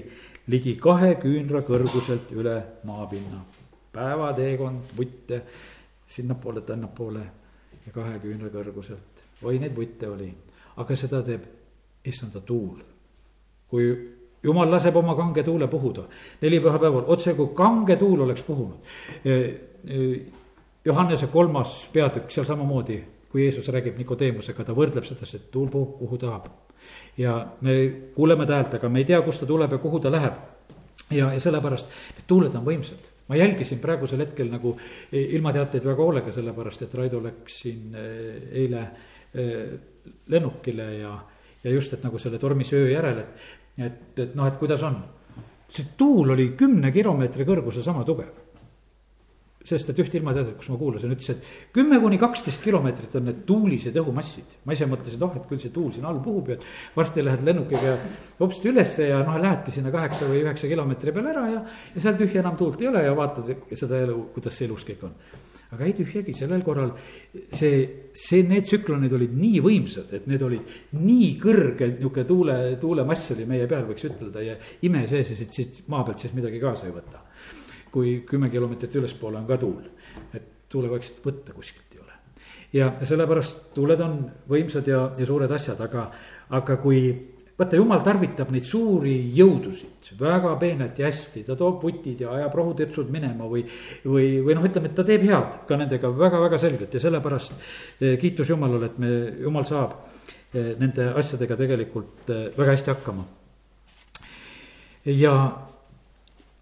ligi 0.47 0.77
kahe 0.79 1.15
küünra 1.19 1.63
kõrguselt 1.67 2.31
üle 2.31 2.55
maapinna. 2.87 3.43
päevateekond, 3.93 4.95
vutte, 4.97 5.41
sinnapoole, 6.07 6.61
tännapoole 6.61 7.23
ja 7.85 7.91
kahe 7.91 8.19
küünla 8.23 8.49
kõrguselt. 8.53 9.23
oi, 9.43 9.59
neid 9.59 9.75
vutte 9.75 10.07
oli, 10.07 10.29
aga 10.77 10.95
seda 10.95 11.21
teeb 11.21 11.43
issanda 12.05 12.39
tuul. 12.41 12.79
kui 13.67 13.91
jumal 14.43 14.71
laseb 14.71 14.95
oma 14.95 15.15
kange 15.15 15.43
tuule 15.43 15.67
puhuda, 15.67 16.03
nelipühapäeval, 16.41 17.03
otse 17.07 17.33
kui 17.33 17.51
kange 17.55 17.95
tuul 17.95 18.21
oleks 18.21 18.43
puhunud. 18.43 18.77
E, 19.25 19.31
e, 19.87 19.99
Johannese 20.85 21.27
kolmas 21.27 21.89
peatükk, 21.93 22.31
seal 22.31 22.45
samamoodi, 22.45 23.03
kui 23.31 23.43
Jeesus 23.43 23.67
räägib 23.71 23.97
Nikodeemusega, 23.97 24.63
ta 24.63 24.75
võrdleb 24.75 25.07
sedasi, 25.07 25.39
et 25.39 25.51
tuul 25.51 25.69
puhub, 25.71 25.97
kuhu 25.99 26.17
tahab. 26.21 26.51
Ja 27.17 27.37
me 27.61 27.77
kuuleme 28.15 28.45
ta 28.45 28.59
häält, 28.59 28.77
aga 28.79 28.89
me 28.89 29.03
ei 29.03 29.05
tea, 29.05 29.21
kust 29.21 29.43
ta 29.43 29.45
tuleb 29.45 29.71
ja 29.71 29.77
kuhu 29.77 29.99
ta 29.99 30.11
läheb. 30.11 30.33
ja, 31.11 31.33
ja 31.33 31.39
sellepärast 31.39 31.87
need 32.17 32.27
tuuled 32.27 32.55
on 32.55 32.65
võimsad 32.65 33.09
ma 33.27 33.35
jälgisin 33.35 33.79
praegusel 33.79 34.19
hetkel 34.19 34.49
nagu 34.51 34.75
ilmateateid 35.11 35.85
väga 35.85 36.03
hoolega, 36.03 36.31
sellepärast 36.31 36.81
et 36.85 36.95
Raido 36.95 37.21
läks 37.23 37.59
siin 37.63 37.95
eh, 37.95 38.49
eile 38.63 38.81
eh, 39.33 39.73
lennukile 40.27 40.87
ja, 40.97 41.13
ja 41.63 41.71
just, 41.71 41.93
et 41.93 42.03
nagu 42.03 42.19
selle 42.19 42.39
tormisöö 42.39 42.89
järel, 42.91 43.23
et, 43.23 43.51
et, 43.77 44.19
et 44.25 44.35
noh, 44.35 44.47
et 44.47 44.59
kuidas 44.59 44.83
on. 44.83 44.99
see 45.73 45.95
tuul 45.97 46.29
oli 46.29 46.51
kümne 46.57 46.91
kilomeetri 46.91 47.45
kõrguse 47.47 47.81
sama 47.81 48.03
tugev 48.05 48.42
sest 49.67 49.91
et 49.93 49.99
ühte 50.03 50.19
ilmateadet, 50.19 50.57
kus 50.59 50.69
ma 50.71 50.77
kuulasin, 50.79 51.13
ütles, 51.15 51.29
et 51.31 51.75
kümme 51.75 51.99
kuni 52.03 52.19
kaksteist 52.21 52.63
kilomeetrit 52.63 53.15
on 53.19 53.29
need 53.29 53.43
tuulised 53.47 53.95
õhumassid. 54.01 54.57
ma 54.67 54.75
ise 54.75 54.87
mõtlesin, 54.91 55.19
et 55.19 55.23
oh, 55.27 55.37
et 55.39 55.47
küll 55.47 55.61
see 55.61 55.71
tuul 55.73 55.93
siin 55.95 56.07
all 56.09 56.19
puhub 56.23 56.51
ja 56.51 56.57
varsti 56.95 57.23
lähed 57.23 57.45
lennukiga 57.47 57.95
hopsti 58.41 58.73
ülesse 58.73 59.07
ja 59.07 59.21
noh, 59.23 59.39
lähedki 59.39 59.71
sinna 59.71 59.93
kaheksa 59.93 60.27
või 60.27 60.43
üheksa 60.43 60.67
kilomeetri 60.71 61.15
peale 61.15 61.31
ära 61.31 61.47
ja, 61.53 61.63
ja 61.95 62.03
seal 62.03 62.19
tühja 62.19 62.43
enam 62.43 62.59
tuult 62.59 62.83
ei 62.83 62.91
ole 62.91 63.07
ja 63.07 63.15
vaatad 63.15 63.55
seda 63.71 64.03
elu, 64.03 64.19
kuidas 64.35 64.59
see 64.59 64.67
elus 64.67 64.83
kõik 64.89 65.07
on. 65.07 65.15
aga 65.73 65.87
ei 65.87 65.95
tühjagi, 65.97 66.35
sellel 66.37 66.61
korral 66.61 66.91
see, 67.33 68.09
see, 68.11 68.43
need 68.45 68.67
tsüklonid 68.67 69.15
olid 69.15 69.31
nii 69.33 69.63
võimsad, 69.63 70.11
et 70.13 70.27
need 70.29 70.43
olid 70.45 70.75
nii 70.99 71.31
kõrge 71.41 71.87
niisugune 71.95 72.27
tuule, 72.29 72.61
tuulemass 72.83 73.31
oli 73.33 73.47
meie 73.49 73.65
peal, 73.71 73.87
võiks 73.87 74.11
ütelda 74.11 74.43
ja 74.43 74.59
ime 74.85 75.07
sees 75.07 75.31
ja 75.33 75.39
siit, 75.39 75.55
siit 75.55 75.83
maa 75.87 76.03
pealt 76.03 76.21
siis 76.21 76.35
midagi 76.35 76.61
kaasa 76.61 76.91
ei 76.91 76.97
võta 76.99 77.23
kui 77.93 78.23
kümme 78.27 78.49
kilomeetrit 78.49 78.95
ülespoole 79.01 79.37
on 79.37 79.47
ka 79.47 79.57
tuul. 79.61 79.83
et 80.33 80.49
tuulevaikset 80.69 81.21
võtta 81.25 81.53
kuskilt 81.53 81.93
ei 81.93 82.01
ole. 82.01 82.13
ja 82.73 82.93
sellepärast 83.05 83.69
tuuled 83.75 84.01
on 84.01 84.17
võimsad 84.49 84.87
ja, 84.89 85.05
ja 85.17 85.25
suured 85.29 85.51
asjad, 85.51 85.81
aga, 85.81 86.09
aga 86.49 86.77
kui 86.81 87.03
vaata, 87.57 87.77
jumal 87.77 88.01
tarvitab 88.05 88.51
neid 88.53 88.65
suuri 88.65 89.13
jõudusid 89.37 90.13
väga 90.19 90.55
peenelt 90.61 90.97
ja 90.99 91.09
hästi, 91.09 91.43
ta 91.47 91.55
toob 91.57 91.83
vutid 91.83 92.23
ja 92.25 92.33
ajab 92.39 92.57
rohutürtsud 92.59 93.11
minema 93.13 93.47
või. 93.49 93.63
või, 94.05 94.39
või 94.45 94.57
noh, 94.57 94.65
ütleme, 94.65 94.89
et 94.89 94.97
ta 94.97 95.05
teeb 95.07 95.25
head 95.27 95.59
ka 95.69 95.77
nendega 95.77 96.09
väga-väga 96.17 96.59
selgelt 96.61 96.93
ja 96.93 97.03
sellepärast 97.03 97.53
eh, 98.01 98.17
kiitus 98.21 98.49
Jumalale, 98.49 98.89
et 98.89 98.97
me, 99.01 99.11
Jumal 99.45 99.67
saab 99.69 99.99
eh, 100.53 100.73
nende 100.79 101.11
asjadega 101.19 101.57
tegelikult 101.59 102.33
eh, 102.33 102.49
väga 102.57 102.73
hästi 102.73 102.93
hakkama. 102.93 103.27
ja 105.05 105.35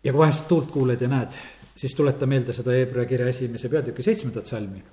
ja 0.03 0.11
kui 0.11 0.19
vahest 0.19 0.47
tuult 0.49 0.71
kuuled 0.71 1.01
ja 1.01 1.09
näed, 1.11 1.35
siis 1.77 1.95
tuleta 1.97 2.27
meelde 2.29 2.53
seda 2.53 2.75
Hebra 2.75 3.05
kirja 3.09 3.29
esimese 3.29 3.69
peatüki 3.69 4.03
seitsmendat 4.03 4.47
salmi. 4.47 4.83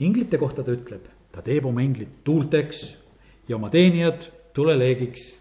inglite 0.00 0.38
kohta 0.38 0.62
ta 0.64 0.72
ütleb, 0.72 1.04
ta 1.32 1.42
teeb 1.42 1.66
oma 1.66 1.82
inglid 1.84 2.22
tuulteks 2.24 2.84
ja 3.48 3.56
oma 3.56 3.70
teenijad 3.70 4.26
tuleleegiks. 4.54 5.34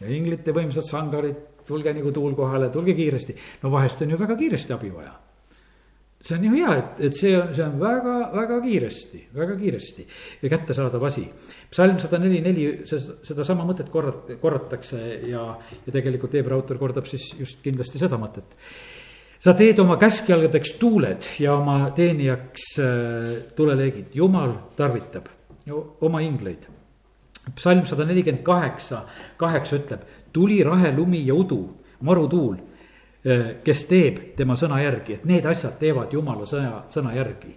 ja 0.00 0.08
inglite 0.08 0.52
võimsad 0.52 0.86
sangarid, 0.86 1.36
tulge 1.66 1.92
nagu 1.94 2.12
tuul 2.12 2.34
kohale, 2.34 2.70
tulge 2.70 2.94
kiiresti. 2.94 3.36
no 3.62 3.70
vahest 3.70 4.02
on 4.02 4.10
ju 4.10 4.18
väga 4.18 4.36
kiiresti 4.36 4.72
abi 4.72 4.90
vaja 4.90 5.21
see 6.22 6.36
on 6.36 6.44
ju 6.44 6.54
hea, 6.54 6.72
et, 6.78 7.00
et 7.08 7.16
see 7.18 7.32
on, 7.36 7.50
see 7.54 7.64
on 7.66 7.78
väga, 7.80 8.14
väga 8.36 8.58
kiiresti, 8.62 9.20
väga 9.34 9.56
kiiresti 9.58 10.06
kättesaadav 10.52 11.04
asi. 11.08 11.24
psalm 11.70 11.98
sada 11.98 12.20
neli, 12.22 12.40
neli, 12.44 12.66
sedasama 12.86 13.66
mõtet 13.66 13.90
korrat-, 13.90 14.34
korratakse 14.40 15.00
ja, 15.28 15.44
ja 15.86 15.94
tegelikult 15.94 16.34
Hebra 16.38 16.58
autor 16.58 16.78
kordab 16.78 17.08
siis 17.10 17.32
just 17.38 17.62
kindlasti 17.64 17.98
seda 18.02 18.20
mõtet. 18.22 18.54
sa 19.42 19.56
teed 19.58 19.78
oma 19.82 19.98
käskjalgadeks 19.98 20.76
tuuled 20.78 21.26
ja 21.42 21.56
oma 21.58 21.90
teenijaks 21.96 22.68
äh, 22.78 23.32
tuleleegid, 23.56 24.14
jumal 24.14 24.54
tarvitab 24.78 25.26
oma 26.00 26.22
ingleid. 26.22 26.68
psalm 27.56 27.86
sada 27.86 28.06
nelikümmend 28.06 28.44
kaheksa, 28.46 29.06
kaheksa 29.36 29.76
ütleb, 29.80 30.06
tuli, 30.32 30.62
rahe, 30.62 30.94
lumi 30.94 31.26
ja 31.26 31.34
udu, 31.34 31.64
marutuul 32.00 32.60
kes 33.64 33.84
teeb 33.86 34.22
tema 34.36 34.56
sõna 34.58 34.80
järgi, 34.82 35.18
et 35.18 35.26
need 35.28 35.46
asjad 35.46 35.76
teevad 35.78 36.12
jumala 36.12 36.46
sõja, 36.46 36.84
sõna 36.90 37.14
järgi. 37.14 37.56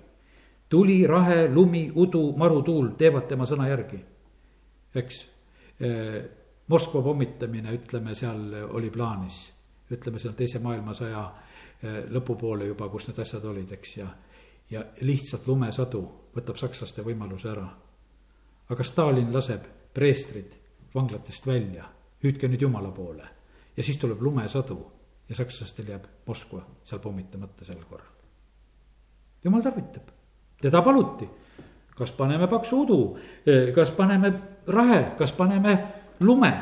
tuli, 0.69 1.05
rahe, 1.07 1.47
lumi, 1.49 1.91
udu, 1.95 2.33
marutuul 2.37 2.89
teevad 2.97 3.27
tema 3.27 3.45
sõna 3.45 3.69
järgi, 3.69 3.99
eks. 4.95 5.25
Äh, 5.81 6.23
Moskva 6.67 7.03
pommitamine, 7.05 7.69
ütleme, 7.77 8.15
seal 8.17 8.53
oli 8.73 8.89
plaanis, 8.89 9.35
ütleme 9.93 10.17
seal 10.19 10.33
teise 10.33 10.57
maailmasõja 10.59 11.19
äh, 11.21 11.99
lõpupoole 12.09 12.65
juba, 12.65 12.87
kus 12.89 13.05
need 13.07 13.19
asjad 13.21 13.45
olid, 13.45 13.71
eks, 13.71 13.97
ja. 13.97 14.07
ja 14.69 14.81
lihtsalt 15.01 15.45
lumesadu 15.47 16.01
võtab 16.33 16.57
sakslaste 16.57 17.05
võimaluse 17.05 17.51
ära. 17.51 17.67
aga 18.69 18.83
Stalin 18.83 19.33
laseb 19.33 19.67
preestrid 19.93 20.57
vanglatest 20.95 21.47
välja, 21.47 21.85
hüüdke 22.23 22.49
nüüd 22.49 22.61
jumala 22.61 22.89
poole 22.91 23.29
ja 23.77 23.83
siis 23.83 23.97
tuleb 23.97 24.21
lumesadu 24.21 24.79
ja 25.29 25.35
sakslastel 25.35 25.89
jääb 25.89 26.05
Moskva 26.25 26.61
seal 26.83 26.99
pommitamata 26.99 27.65
sel 27.65 27.81
korral. 27.89 28.13
jumal 29.43 29.61
tarvitab, 29.61 30.09
teda 30.61 30.81
paluti, 30.81 31.29
kas 31.95 32.11
paneme 32.11 32.47
paksu 32.47 32.81
udu, 32.81 33.01
kas 33.75 33.91
paneme 33.91 34.33
rahe, 34.67 35.03
kas 35.17 35.31
paneme 35.31 35.77
lume? 36.19 36.53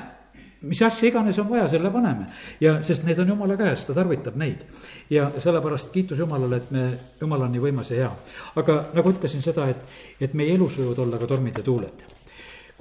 Mis 0.63 0.79
asja 0.81 1.09
iganes 1.09 1.35
on 1.39 1.49
vaja, 1.49 1.65
selle 1.67 1.89
paneme. 1.91 2.23
Ja 2.63 2.77
sest 2.87 3.03
need 3.03 3.19
on 3.19 3.33
jumala 3.33 3.57
käes, 3.59 3.83
ta 3.83 3.93
tarvitab 3.93 4.37
neid. 4.39 4.61
ja 5.09 5.31
sellepärast 5.37 5.91
kiitus 5.91 6.19
Jumalale, 6.19 6.55
et 6.55 6.71
me, 6.71 6.83
Jumal 7.21 7.41
on 7.41 7.51
nii 7.51 7.61
võimas 7.61 7.91
ja 7.91 7.97
hea. 7.97 8.11
aga 8.55 8.83
nagu 8.93 9.11
ütlesin 9.11 9.43
seda, 9.43 9.67
et, 9.67 9.83
et 10.21 10.33
meie 10.33 10.55
elus 10.55 10.79
võivad 10.79 11.03
olla 11.03 11.19
ka 11.19 11.27
tormid 11.27 11.57
ja 11.59 11.63
tuuled 11.63 12.12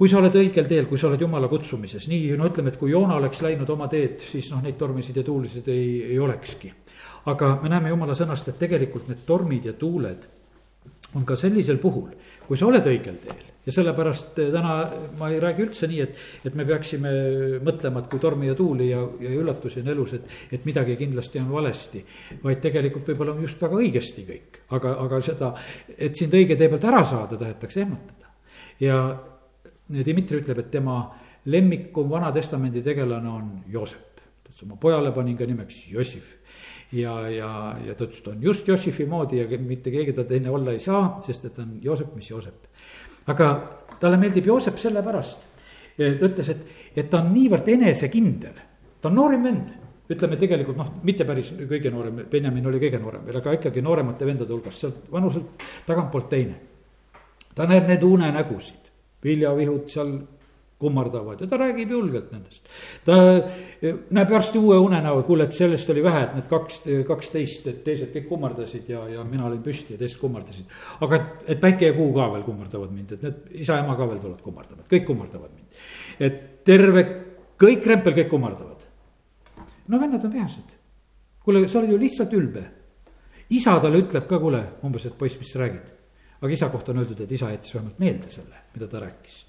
kui 0.03 0.09
sa 0.11 0.17
oled 0.19 0.33
õigel 0.35 0.65
teel, 0.67 0.83
kui 0.83 0.99
sa 0.99 1.07
oled 1.07 1.21
jumala 1.23 1.47
kutsumises, 1.47 2.09
nii 2.11 2.33
no 2.35 2.49
ütleme, 2.49 2.73
et 2.73 2.79
kui 2.81 2.91
Joona 2.91 3.15
oleks 3.21 3.39
läinud 3.45 3.69
oma 3.71 3.85
teed, 3.87 4.17
siis 4.27 4.49
noh, 4.51 4.59
neid 4.59 4.75
tormisid 4.75 5.15
ja 5.15 5.23
tuulisid 5.23 5.69
ei, 5.71 5.85
ei 6.09 6.17
olekski. 6.19 6.73
aga 7.31 7.53
me 7.63 7.71
näeme 7.71 7.87
jumala 7.87 8.11
sõnast, 8.19 8.49
et 8.51 8.59
tegelikult 8.59 9.07
need 9.07 9.21
tormid 9.23 9.69
ja 9.69 9.73
tuuled 9.79 10.27
on 11.15 11.23
ka 11.23 11.39
sellisel 11.39 11.79
puhul, 11.79 12.11
kui 12.43 12.59
sa 12.59 12.67
oled 12.67 12.83
õigel 12.91 13.15
teel 13.23 13.47
ja 13.63 13.77
sellepärast 13.77 14.43
eh, 14.43 14.51
täna 14.51 14.75
ma 15.21 15.31
ei 15.31 15.39
räägi 15.39 15.63
üldse 15.69 15.87
nii, 15.87 16.03
et, 16.03 16.19
et 16.51 16.59
me 16.59 16.67
peaksime 16.67 17.15
mõtlema, 17.63 18.03
et 18.03 18.11
kui 18.11 18.19
tormi 18.19 18.51
ja 18.51 18.59
tuuli 18.59 18.89
ja, 18.91 19.07
ja 19.23 19.31
üllatusi 19.39 19.85
on 19.85 19.91
elus, 19.95 20.17
et, 20.19 20.39
et 20.51 20.67
midagi 20.67 20.99
kindlasti 20.99 21.39
on 21.39 21.47
valesti. 21.55 22.03
vaid 22.43 22.59
tegelikult 22.59 23.07
võib-olla 23.13 23.37
on 23.37 23.45
just 23.47 23.63
väga 23.63 23.79
õigesti 23.79 24.27
kõik, 24.27 24.65
aga, 24.75 24.97
aga 25.07 25.23
seda, 25.23 25.55
et 25.95 26.19
sind 26.19 26.35
õige 26.35 26.59
tee 26.59 26.67
pealt 26.67 26.91
ära 26.91 27.05
saada, 27.07 27.39
tahetakse 27.39 27.87
ehmatada. 27.87 28.35
ja 28.83 29.05
Dmitri 29.91 30.39
ütleb, 30.39 30.59
et 30.63 30.71
tema 30.71 30.97
lemmikum 31.45 32.09
Vana-testamendi 32.09 32.83
tegelane 32.83 33.29
on 33.29 33.49
Joosep. 33.69 34.21
ta 34.43 34.51
ütles 34.51 34.63
oma 34.63 34.77
pojale 34.79 35.11
panin 35.11 35.37
ka 35.37 35.45
nimeks 35.45 35.87
Jossif. 35.91 36.35
ja, 36.91 37.27
ja, 37.29 37.75
ja 37.85 37.95
ta 37.95 38.05
ütles, 38.05 38.21
ta 38.23 38.31
on 38.31 38.41
just 38.41 38.67
Jossifi 38.67 39.05
moodi 39.05 39.41
ja 39.41 39.59
mitte 39.59 39.91
keegi 39.91 40.13
ta 40.13 40.23
teine 40.23 40.49
olla 40.49 40.71
ei 40.71 40.79
saa, 40.79 41.19
sest 41.25 41.45
et 41.45 41.59
on 41.59 41.79
Joosep, 41.81 42.15
mis 42.15 42.29
Joosep. 42.29 42.67
aga 43.27 43.49
talle 43.99 44.17
meeldib 44.17 44.45
Joosep 44.45 44.77
sellepärast, 44.79 45.39
ta 45.97 46.27
ütles, 46.27 46.49
et, 46.49 46.65
et 46.95 47.09
ta 47.09 47.19
on 47.19 47.33
niivõrd 47.33 47.67
enesekindel, 47.67 48.61
ta 49.01 49.09
on 49.09 49.19
noorim 49.19 49.43
vend 49.43 49.73
ütleme 50.13 50.37
tegelikult 50.37 50.77
noh, 50.77 50.93
mitte 51.03 51.25
päris 51.25 51.51
kõige 51.57 51.91
noorem, 51.91 52.23
Benjamin 52.31 52.67
oli 52.71 52.79
kõige 52.79 52.99
noorem 53.01 53.25
veel, 53.25 53.39
aga 53.39 53.57
ikkagi 53.57 53.83
nooremate 53.83 54.27
vendade 54.27 54.53
hulgas, 54.53 54.79
sealt 54.79 55.11
vanuselt 55.11 55.63
tagantpoolt 55.87 56.29
teine. 56.29 56.55
ta 57.55 57.67
näeb 57.67 57.87
neid 57.87 58.03
unenägusid 58.03 58.82
viljavihud 59.23 59.89
seal 59.91 60.15
kummardavad 60.83 61.41
ja 61.41 61.47
ta 61.47 61.57
räägib 61.57 61.91
julgelt 61.91 62.31
nendest. 62.33 62.67
ta 63.05 63.15
näeb 64.17 64.31
varsti 64.31 64.59
uue 64.59 64.77
unenäo, 64.83 65.21
kuule, 65.27 65.47
et 65.47 65.55
sellest 65.57 65.89
oli 65.93 66.03
vähe, 66.03 66.23
et 66.27 66.35
need 66.37 66.49
kaks, 66.51 66.81
kaksteist, 67.07 67.67
et 67.71 67.81
teised 67.85 68.11
kõik 68.15 68.27
kummardasid 68.31 68.89
ja, 68.91 69.05
ja 69.15 69.23
mina 69.27 69.47
olin 69.47 69.61
püsti 69.63 69.95
ja 69.95 70.01
teised 70.01 70.19
kummardasid. 70.21 70.77
aga 71.05 71.19
et, 71.19 71.31
et 71.55 71.63
päike 71.63 71.91
ja 71.91 71.97
kuu 71.97 72.11
ka 72.15 72.27
veel 72.35 72.45
kummardavad 72.47 72.93
mind, 72.95 73.15
et 73.15 73.25
need 73.27 73.63
isa-ema 73.63 73.97
ka 73.99 74.09
veel 74.11 74.21
tulevad 74.25 74.43
kummardama, 74.43 74.83
et 74.85 74.93
kõik 74.97 75.09
kummardavad 75.11 75.55
mind. 75.55 75.81
et 76.27 76.39
terve, 76.67 77.07
kõik 77.63 77.83
krempel, 77.87 78.17
kõik 78.19 78.31
kummardavad. 78.35 78.87
no 79.87 79.99
vennad 79.99 80.25
on 80.25 80.37
vihased. 80.37 80.79
kuule, 81.43 81.67
sa 81.67 81.79
oled 81.79 81.95
ju 81.95 82.05
lihtsalt 82.05 82.39
ülbe. 82.39 82.69
isa 83.49 83.79
talle 83.79 84.03
ütleb 84.03 84.27
ka, 84.27 84.39
kuule, 84.39 84.65
umbes, 84.83 85.05
et 85.05 85.17
poiss, 85.19 85.39
mis 85.39 85.51
sa 85.51 85.65
räägid 85.65 86.02
aga 86.43 86.53
isa 86.53 86.69
kohta 86.69 86.91
on 86.91 87.01
öeldud, 87.01 87.23
et 87.23 87.31
isa 87.31 87.49
jättis 87.53 87.73
vähemalt 87.75 87.99
meelde 88.03 88.29
selle, 88.31 88.67
mida 88.75 88.87
ta 88.91 88.99
rääkis. 88.99 89.43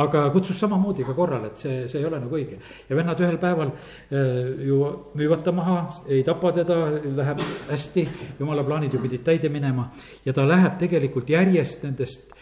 aga 0.00 0.30
kutsus 0.32 0.58
samamoodi 0.58 1.04
ka 1.04 1.12
korrale, 1.14 1.50
et 1.52 1.60
see, 1.60 1.74
see 1.88 2.00
ei 2.00 2.06
ole 2.08 2.18
nagu 2.20 2.34
õige. 2.34 2.58
ja 2.88 2.96
vennad 2.96 3.20
ühel 3.22 3.38
päeval 3.38 3.70
äh, 3.70 4.66
ju 4.66 4.80
müüvad 5.14 5.44
ta 5.44 5.52
maha, 5.52 5.76
ei 6.08 6.24
tapa 6.26 6.52
teda, 6.56 6.80
läheb 7.20 7.44
hästi, 7.70 8.06
jumala 8.40 8.64
plaanid 8.66 8.94
ju 8.94 9.02
pidid 9.04 9.22
täide 9.22 9.52
minema. 9.52 9.86
ja 10.24 10.32
ta 10.32 10.48
läheb 10.48 10.78
tegelikult 10.82 11.30
järjest 11.30 11.86
nendest 11.86 12.34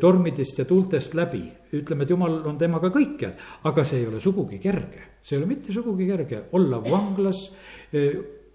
tormidest 0.00 0.58
ja 0.58 0.64
tuultest 0.64 1.14
läbi. 1.14 1.44
ütleme, 1.72 2.02
et 2.02 2.10
jumal 2.10 2.40
on 2.48 2.56
temaga 2.58 2.88
kõikjal, 2.88 3.36
aga 3.68 3.84
see 3.84 4.00
ei 4.00 4.06
ole 4.08 4.20
sugugi 4.20 4.58
kerge. 4.58 5.20
see 5.22 5.36
ei 5.36 5.42
ole 5.42 5.52
mitte 5.52 5.72
sugugi 5.72 6.06
kerge 6.08 6.44
olla 6.52 6.80
vanglas, 6.80 7.50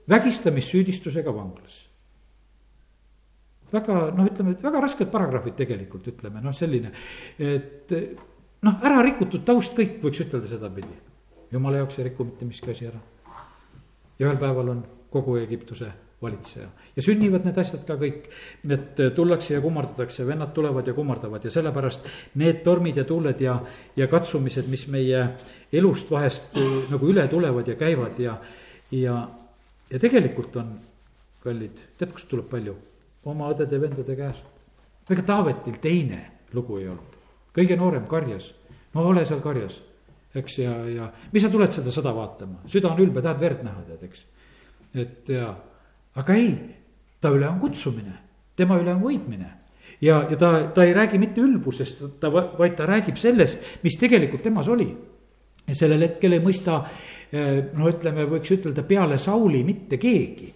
vägistamissüüdistusega 0.10 1.36
vanglas 1.36 1.93
väga 3.74 3.98
noh, 4.16 4.28
ütleme, 4.30 4.54
et 4.56 4.64
väga 4.64 4.84
rasked 4.84 5.10
paragrahvid 5.14 5.58
tegelikult 5.58 6.08
ütleme, 6.14 6.44
noh, 6.44 6.56
selline, 6.56 6.94
et 7.42 7.94
noh, 8.64 8.78
ära 8.86 9.02
rikutud 9.06 9.44
taust 9.48 9.76
kõik, 9.78 10.00
võiks 10.04 10.24
ütelda 10.26 10.50
sedapidi. 10.50 10.96
jumala 11.52 11.84
jaoks 11.84 12.00
ei 12.00 12.10
riku 12.10 12.26
mitte 12.26 12.46
miski 12.46 12.72
asi 12.72 12.88
ära. 12.88 13.02
ja 14.20 14.28
ühel 14.28 14.38
päeval 14.38 14.70
on 14.70 14.86
kogu 15.10 15.38
Egiptuse 15.38 15.92
valitseja 16.22 16.70
ja 16.96 17.04
sünnivad 17.04 17.46
need 17.46 17.58
asjad 17.58 17.84
ka 17.88 17.98
kõik. 18.00 18.30
et 18.70 19.02
tullakse 19.16 19.54
ja 19.54 19.62
kummardatakse, 19.62 20.28
vennad 20.28 20.54
tulevad 20.54 20.88
ja 20.88 20.94
kummardavad 20.94 21.44
ja 21.44 21.52
sellepärast 21.52 22.08
need 22.36 22.64
tormid 22.64 22.98
ja 22.98 23.04
tuuled 23.04 23.42
ja, 23.42 23.60
ja 23.96 24.08
katsumised, 24.08 24.70
mis 24.70 24.88
meie 24.88 25.28
elust 25.72 26.12
vahest 26.12 26.58
nagu 26.90 27.10
üle 27.10 27.28
tulevad 27.28 27.68
ja 27.68 27.76
käivad 27.76 28.20
ja, 28.20 28.38
ja, 28.92 29.20
ja 29.90 30.00
tegelikult 30.00 30.56
on 30.56 30.74
kallid, 31.44 31.80
tead, 31.98 32.14
kust 32.16 32.30
tuleb 32.32 32.48
palju? 32.50 32.76
Oma 33.30 33.50
õdede-vendade 33.54 34.16
käest. 34.18 34.46
ega 35.10 35.24
Taavetil 35.28 35.80
teine 35.84 36.20
lugu 36.54 36.78
ei 36.80 36.88
olnud, 36.88 37.18
kõige 37.56 37.78
noorem 37.80 38.06
karjas, 38.10 38.52
no 38.94 39.08
ole 39.10 39.26
seal 39.28 39.42
karjas, 39.44 39.80
eks, 40.36 40.60
ja, 40.62 40.76
ja 40.90 41.10
mis 41.34 41.44
sa 41.44 41.52
tuled 41.52 41.74
seda 41.74 41.94
sõda 41.94 42.14
vaatama, 42.16 42.62
süda 42.72 42.92
on 42.92 43.02
ülbe, 43.04 43.24
tahad 43.24 43.42
verd 43.42 43.64
näha, 43.66 43.84
tead, 43.88 44.06
eks. 44.10 44.26
et 45.04 45.34
ja, 45.34 45.50
aga 46.20 46.38
ei, 46.38 46.54
ta 47.22 47.34
üle 47.34 47.48
on 47.50 47.60
kutsumine, 47.64 48.16
tema 48.60 48.80
üle 48.82 48.96
on 48.96 49.04
võitmine. 49.04 49.60
Ja, 50.04 50.18
ja 50.28 50.36
ta, 50.36 50.50
ta 50.76 50.84
ei 50.84 50.92
räägi 50.92 51.20
mitte 51.22 51.40
ülbusest, 51.40 52.02
ta, 52.20 52.28
vaid 52.34 52.74
ta 52.76 52.88
räägib 52.90 53.16
sellest, 53.20 53.78
mis 53.86 53.96
tegelikult 54.00 54.44
temas 54.44 54.68
oli. 54.68 54.90
ja 55.64 55.76
sellel 55.78 56.02
hetkel 56.04 56.36
ei 56.36 56.42
mõista, 56.44 56.82
eh, 57.32 57.70
no 57.72 57.88
ütleme, 57.88 58.26
võiks 58.28 58.52
ütelda 58.52 58.84
peale 58.84 59.16
Sauli 59.18 59.62
mitte 59.64 59.96
keegi 59.98 60.50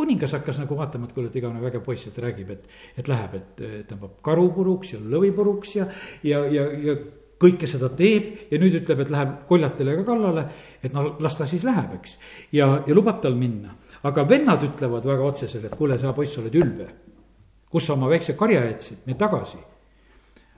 kuningas 0.00 0.32
hakkas 0.38 0.60
nagu 0.62 0.76
vaatama, 0.78 1.06
et 1.08 1.16
kuule, 1.16 1.28
et 1.28 1.40
igavene 1.40 1.60
vägev 1.60 1.84
poiss, 1.84 2.08
et 2.08 2.18
räägib, 2.24 2.56
et, 2.56 2.68
et 2.98 3.08
läheb, 3.10 3.36
et 3.36 3.64
tõmbab 3.92 4.20
karu 4.24 4.48
puruks 4.56 4.94
ja 4.96 5.00
lõvi 5.00 5.34
puruks 5.36 5.76
ja, 5.76 5.88
ja, 6.24 6.44
ja, 6.48 6.68
ja 6.88 7.00
kõike 7.40 7.68
seda 7.68 7.88
teeb 7.96 8.52
ja 8.52 8.60
nüüd 8.60 8.80
ütleb, 8.82 9.04
et 9.04 9.12
läheb 9.12 9.36
koljatele 9.48 9.96
ka 10.00 10.06
kallale, 10.10 10.44
et 10.84 10.92
no 10.92 11.14
las 11.24 11.36
ta 11.38 11.46
siis 11.48 11.64
läheb, 11.64 11.96
eks. 12.00 12.16
ja, 12.56 12.68
ja 12.86 12.96
lubab 12.96 13.22
tal 13.24 13.36
minna, 13.38 13.72
aga 14.06 14.26
vennad 14.28 14.64
ütlevad 14.66 15.08
väga 15.08 15.24
otseselt, 15.24 15.64
et 15.64 15.76
kuule, 15.76 15.98
sa 15.98 16.12
poiss 16.16 16.38
oled 16.40 16.56
ülbe. 16.60 16.88
kus 17.70 17.84
sa 17.86 17.92
oma 17.94 18.08
väikse 18.10 18.34
karja 18.34 18.64
jätsid, 18.64 19.04
mine 19.06 19.18
tagasi. 19.18 19.58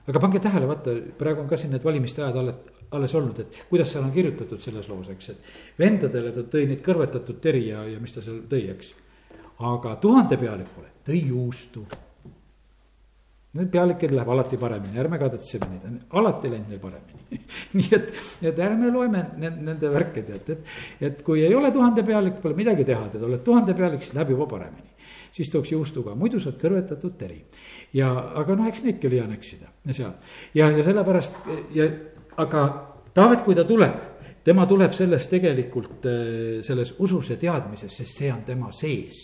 aga 0.07 0.19
pange 0.19 0.39
tähele, 0.39 0.67
vaata, 0.67 0.95
praegu 1.17 1.41
on 1.41 1.47
ka 1.47 1.57
siin 1.57 1.71
need 1.71 1.83
valimiste 1.83 2.23
ajad 2.23 2.39
alles, 2.41 2.55
alles 2.91 3.13
olnud, 3.15 3.39
et 3.39 3.61
kuidas 3.69 3.91
seal 3.93 4.03
on 4.03 4.11
kirjutatud 4.11 4.61
selles 4.61 4.89
loos, 4.89 5.07
eks, 5.09 5.29
et 5.29 5.79
vendadele 5.79 6.33
ta 6.33 6.43
tõi 6.43 6.65
neid 6.67 6.83
kõrvetatud 6.83 7.39
teri 7.39 7.69
ja, 7.69 7.85
ja 7.87 8.01
mis 8.01 8.11
ta 8.11 8.25
seal 8.25 8.41
tõi, 8.49 8.65
eks 8.73 8.91
aga 9.59 9.95
tuhande 10.01 10.37
pealikule 10.37 10.89
tõi 11.05 11.19
juustu. 11.27 11.83
Need 13.53 13.69
pealikel 13.69 14.15
läheb 14.15 14.29
alati 14.33 14.57
paremini, 14.57 14.97
ärme 14.97 15.19
kadatseme 15.21 15.67
neid, 15.69 15.83
on 15.85 16.21
alati 16.21 16.49
läinud 16.49 16.71
neil 16.71 16.79
paremini 16.81 17.37
nii 17.77 17.91
et, 17.93 18.07
et 18.49 18.61
ärme 18.65 18.89
loeme 18.93 19.19
nende, 19.37 19.61
nende 19.67 19.91
värke 19.93 20.23
tead, 20.25 20.49
et, 20.55 20.71
et 21.09 21.21
kui 21.25 21.43
ei 21.45 21.53
ole 21.53 21.69
tuhande 21.73 22.01
pealik, 22.07 22.39
pole 22.41 22.57
midagi 22.57 22.85
teha, 22.87 23.11
tead, 23.13 23.25
oled 23.27 23.43
tuhande 23.45 23.75
pealik, 23.77 24.01
siis 24.01 24.15
läheb 24.17 24.33
juba 24.33 24.47
paremini. 24.49 24.89
siis 25.33 25.49
tooks 25.53 25.71
juustuga, 25.71 26.15
muidu 26.17 26.41
saad 26.41 26.57
kõrvetatud 26.61 27.13
teri. 27.17 27.43
ja, 27.93 28.09
aga 28.41 28.55
noh, 28.57 28.71
eks 28.71 28.83
neidki 28.87 29.11
oli 29.11 29.21
ja 29.21 29.29
seal 29.93 30.11
ja, 30.53 30.71
ja 30.71 30.83
sellepärast 30.83 31.45
ja, 31.77 31.91
aga 32.37 32.65
Taavet, 33.13 33.43
kui 33.45 33.53
ta 33.53 33.61
tuleb 33.69 33.99
tema 34.43 34.65
tuleb 34.65 34.93
selles 34.97 35.27
tegelikult, 35.29 36.07
selles 36.65 36.95
usus 36.97 37.29
ja 37.29 37.37
teadmises, 37.37 37.93
sest 37.93 38.17
see 38.17 38.31
on 38.33 38.41
tema 38.47 38.71
sees 38.73 39.21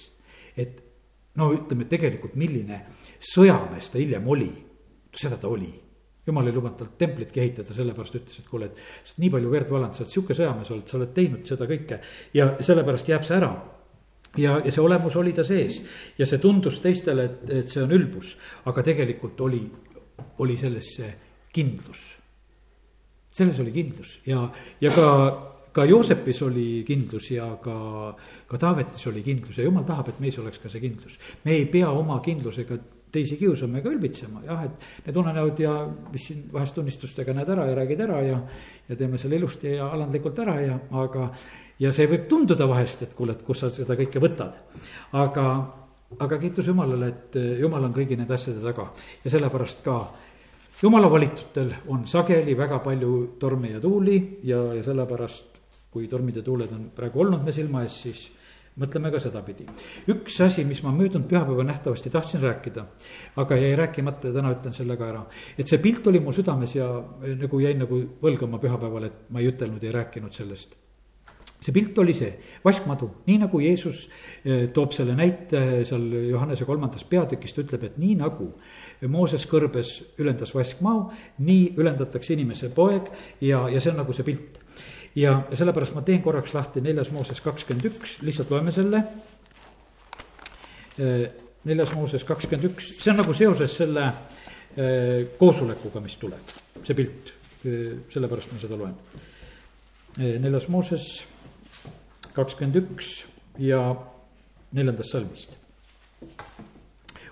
et 0.59 0.79
no 1.39 1.51
ütleme 1.55 1.87
tegelikult, 1.89 2.35
milline 2.39 2.83
sõjamees 3.23 3.91
ta 3.91 4.01
hiljem 4.01 4.27
oli, 4.27 4.49
seda 5.15 5.37
ta 5.39 5.47
oli 5.51 5.71
jumal 6.29 6.47
ei 6.47 6.53
lubanud 6.53 6.77
tal 6.79 6.91
templitki 6.99 7.41
ehitada, 7.43 7.73
sellepärast 7.73 8.19
ütles, 8.19 8.39
et 8.41 8.47
kuule, 8.49 8.69
et 8.69 8.77
sa 8.77 9.15
oled 9.15 9.23
nii 9.23 9.33
palju 9.35 9.51
verd 9.53 9.73
valanud, 9.73 9.97
sa 9.97 10.03
oled 10.03 10.13
sihuke 10.13 10.37
sõjamees 10.37 10.71
olnud, 10.73 10.91
sa 10.91 10.97
oled 10.99 11.11
teinud 11.15 11.49
seda 11.49 11.67
kõike 11.69 11.99
ja 12.37 12.49
sellepärast 12.65 13.11
jääb 13.11 13.25
see 13.27 13.37
ära. 13.39 13.51
ja, 14.37 14.59
ja 14.65 14.71
see 14.71 14.83
olemus 14.83 15.15
oli 15.17 15.33
ta 15.33 15.43
sees 15.43 15.81
ja 16.17 16.25
see 16.29 16.41
tundus 16.43 16.79
teistele, 16.83 17.25
et, 17.25 17.49
et 17.63 17.69
see 17.69 17.83
on 17.83 17.93
ülbus, 17.95 18.35
aga 18.69 18.83
tegelikult 18.85 19.41
oli, 19.41 19.63
oli 20.45 20.57
selles 20.57 20.93
see 20.99 21.09
kindlus. 21.53 22.03
selles 23.31 23.59
oli 23.59 23.71
kindlus 23.71 24.19
ja, 24.25 24.49
ja 24.81 24.91
ka 24.93 25.07
ka 25.79 25.85
Joosepis 25.87 26.41
oli 26.43 26.67
kindlus 26.87 27.31
ja 27.31 27.47
ka, 27.63 27.75
ka 28.47 28.59
Taavetis 28.59 29.07
oli 29.07 29.23
kindlus 29.23 29.59
ja 29.59 29.67
jumal 29.67 29.85
tahab, 29.87 30.11
et 30.11 30.19
meis 30.19 30.37
oleks 30.41 30.59
ka 30.59 30.71
see 30.71 30.83
kindlus. 30.83 31.15
me 31.45 31.55
ei 31.55 31.65
pea 31.71 31.91
oma 31.95 32.19
kindlusega 32.25 32.77
teisi 33.11 33.39
kiusama 33.39 33.79
ega 33.79 33.89
ülbitsema, 33.89 34.43
jah, 34.45 34.65
et 34.67 35.07
need 35.07 35.17
unenäod 35.17 35.61
ja 35.63 35.73
mis 36.11 36.27
siin 36.29 36.43
vahest 36.53 36.75
tunnistustega 36.77 37.33
näed 37.33 37.49
ära 37.55 37.65
ja 37.65 37.77
räägid 37.79 38.03
ära 38.05 38.19
ja, 38.25 38.37
ja 38.89 38.97
teeme 38.99 39.17
selle 39.17 39.39
ilusti 39.39 39.73
ja 39.77 39.87
alandlikult 39.95 40.43
ära 40.43 40.59
ja, 40.61 40.77
aga, 40.99 41.29
ja 41.81 41.93
see 41.95 42.09
võib 42.11 42.27
tunduda 42.29 42.67
vahest, 42.69 43.07
et 43.07 43.15
kuule, 43.17 43.37
et 43.37 43.45
kus 43.47 43.63
sa 43.63 43.71
seda 43.73 43.97
kõike 43.97 44.21
võtad. 44.21 44.59
aga, 45.17 45.45
aga 46.19 46.41
kiitus 46.43 46.69
Jumalale, 46.69 47.13
et 47.13 47.39
Jumal 47.63 47.87
on 47.87 47.95
kõigi 47.95 48.19
nende 48.19 48.35
asjade 48.35 48.61
taga 48.65 48.91
ja 49.23 49.31
sellepärast 49.37 49.85
ka 49.87 49.99
jumala 50.81 51.09
valitutel 51.11 51.73
on 51.87 52.05
sageli 52.07 52.57
väga 52.57 52.79
palju 52.83 53.13
torme 53.39 53.73
ja 53.73 53.79
tuuli 53.79 54.39
ja, 54.43 54.61
ja 54.75 54.83
sellepärast 54.83 55.48
kui 55.91 56.07
tormid 56.07 56.35
ja 56.37 56.43
tuuled 56.45 56.71
on 56.75 56.89
praegu 56.95 57.23
olnud 57.23 57.43
me 57.45 57.53
silma 57.55 57.83
ees, 57.85 58.01
siis 58.03 58.27
mõtleme 58.79 59.11
ka 59.11 59.19
sedapidi. 59.21 59.65
üks 60.11 60.39
asi, 60.45 60.63
mis 60.65 60.81
ma 60.83 60.91
möödunud 60.95 61.27
pühapäeval 61.29 61.67
nähtavasti 61.67 62.09
tahtsin 62.09 62.41
rääkida, 62.41 62.85
aga 63.35 63.55
jäi 63.57 63.75
rääkimata 63.75 64.29
ja 64.29 64.33
täna 64.33 64.53
ütlen 64.55 64.73
selle 64.73 64.97
ka 64.97 65.09
ära. 65.09 65.25
et 65.57 65.67
see 65.67 65.77
pilt 65.77 66.07
oli 66.07 66.19
mu 66.19 66.31
südames 66.31 66.75
ja 66.75 66.87
nagu 67.35 67.59
jäin 67.59 67.79
nagu 67.79 68.03
võlgama 68.21 68.59
pühapäeval, 68.59 69.09
et 69.09 69.29
ma 69.29 69.39
ei 69.39 69.49
ütelnud, 69.49 69.83
ei 69.83 69.91
rääkinud 69.91 70.33
sellest. 70.33 70.75
see 71.59 71.73
pilt 71.73 71.97
oli 71.99 72.13
see, 72.13 72.37
vaskmadu, 72.63 73.09
nii 73.27 73.37
nagu 73.41 73.59
Jeesus 73.59 74.07
eh, 74.45 74.69
toob 74.73 74.93
selle 74.95 75.15
näite 75.15 75.83
seal 75.85 76.05
Johannese 76.29 76.65
kolmandast 76.65 77.09
peatükist, 77.09 77.57
ütleb, 77.57 77.83
et 77.83 77.97
nii 77.97 78.15
nagu 78.15 78.53
Mooses 79.07 79.45
kõrbes 79.47 79.93
ülendas 80.19 80.51
vaskmao, 80.51 81.05
nii 81.39 81.75
ülendatakse 81.79 82.33
inimese 82.35 82.67
poeg 82.75 83.07
ja, 83.39 83.61
ja 83.71 83.79
see 83.79 83.93
on 83.93 84.01
nagu 84.01 84.15
see 84.15 84.27
pilt 84.27 84.59
ja 85.15 85.39
sellepärast 85.53 85.95
ma 85.95 86.03
teen 86.05 86.21
korraks 86.23 86.53
lahti 86.53 86.81
neljas 86.83 87.11
Mooses 87.15 87.41
kakskümmend 87.43 87.89
üks, 87.89 88.17
lihtsalt 88.25 88.51
loeme 88.53 88.73
selle. 88.75 89.03
Äh, 90.99 91.25
neljas 91.69 91.93
Mooses 91.95 92.25
kakskümmend 92.27 92.69
üks, 92.71 92.93
see 92.99 93.11
on 93.13 93.19
nagu 93.21 93.33
seoses 93.35 93.75
selle 93.81 94.05
äh, 94.09 95.25
koosolekuga, 95.39 96.03
mis 96.03 96.17
tuleb, 96.21 96.53
see 96.83 96.97
pilt, 96.97 97.33
äh, 97.63 97.97
sellepärast 98.13 98.53
ma 98.53 98.61
seda 98.61 98.79
loen. 98.79 98.95
neljas 100.19 100.67
Mooses 100.67 101.09
kakskümmend 102.35 102.79
üks 102.83 103.23
ja 103.61 103.81
neljandast 104.75 105.15
salmist. 105.15 105.58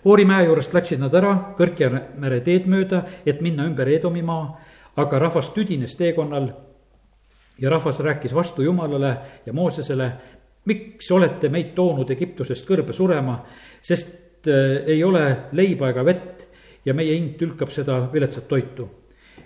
Oori 0.07 0.23
mäe 0.25 0.45
juurest 0.45 0.71
läksid 0.71 1.01
nad 1.03 1.15
ära 1.19 1.33
Kõrkjamere 1.57 2.39
teed 2.45 2.67
mööda, 2.71 3.01
et 3.27 3.41
minna 3.43 3.65
ümber 3.67 3.89
Edomimaa, 3.91 4.45
aga 4.95 5.19
rahvas 5.19 5.49
tüdines 5.51 5.97
teekonnal 5.99 6.47
ja 7.59 7.71
rahvas 7.73 7.99
rääkis 7.99 8.35
vastu 8.35 8.63
Jumalale 8.63 9.17
ja 9.45 9.53
Moosesele, 9.53 10.11
miks 10.65 11.11
olete 11.11 11.49
meid 11.51 11.73
toonud 11.75 12.11
Egiptusest 12.15 12.63
kõrbe 12.69 12.95
surema, 12.95 13.35
sest 13.83 14.47
äh, 14.47 14.87
ei 14.93 15.03
ole 15.03 15.25
leiba 15.51 15.91
ega 15.91 16.05
vett 16.07 16.47
ja 16.85 16.95
meie 16.95 17.17
hing 17.17 17.35
tülkab 17.39 17.73
seda 17.75 17.99
viletsat 18.13 18.47
toitu. 18.47 18.87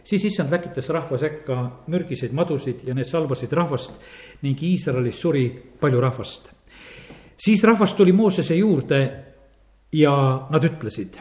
siis 0.03 0.25
issand 0.25 0.51
läkitas 0.51 0.89
rahva 0.89 1.17
sekka 1.17 1.57
mürgiseid 1.87 2.33
madusid 2.33 2.85
ja 2.85 2.93
need 2.93 3.05
salvasid 3.05 3.51
rahvast 3.53 3.91
ning 4.41 4.63
Iisraelis 4.63 5.19
suri 5.21 5.49
palju 5.79 6.01
rahvast. 6.01 6.51
siis 7.37 7.63
rahvas 7.63 7.93
tuli 7.93 8.11
Moosese 8.11 8.55
juurde 8.55 9.30
ja 9.93 10.47
nad 10.49 10.63
ütlesid, 10.63 11.17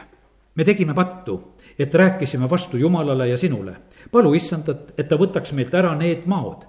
me 0.55 0.63
tegime 0.63 0.93
pattu, 0.93 1.39
et 1.79 1.95
rääkisime 1.95 2.49
vastu 2.49 2.77
Jumalale 2.77 3.27
ja 3.27 3.37
sinule 3.37 3.75
palu 4.11 4.33
issandat, 4.33 4.93
et 4.97 5.07
ta 5.07 5.17
võtaks 5.19 5.53
meilt 5.55 5.73
ära 5.73 5.93
need 5.95 6.25
maod. 6.25 6.65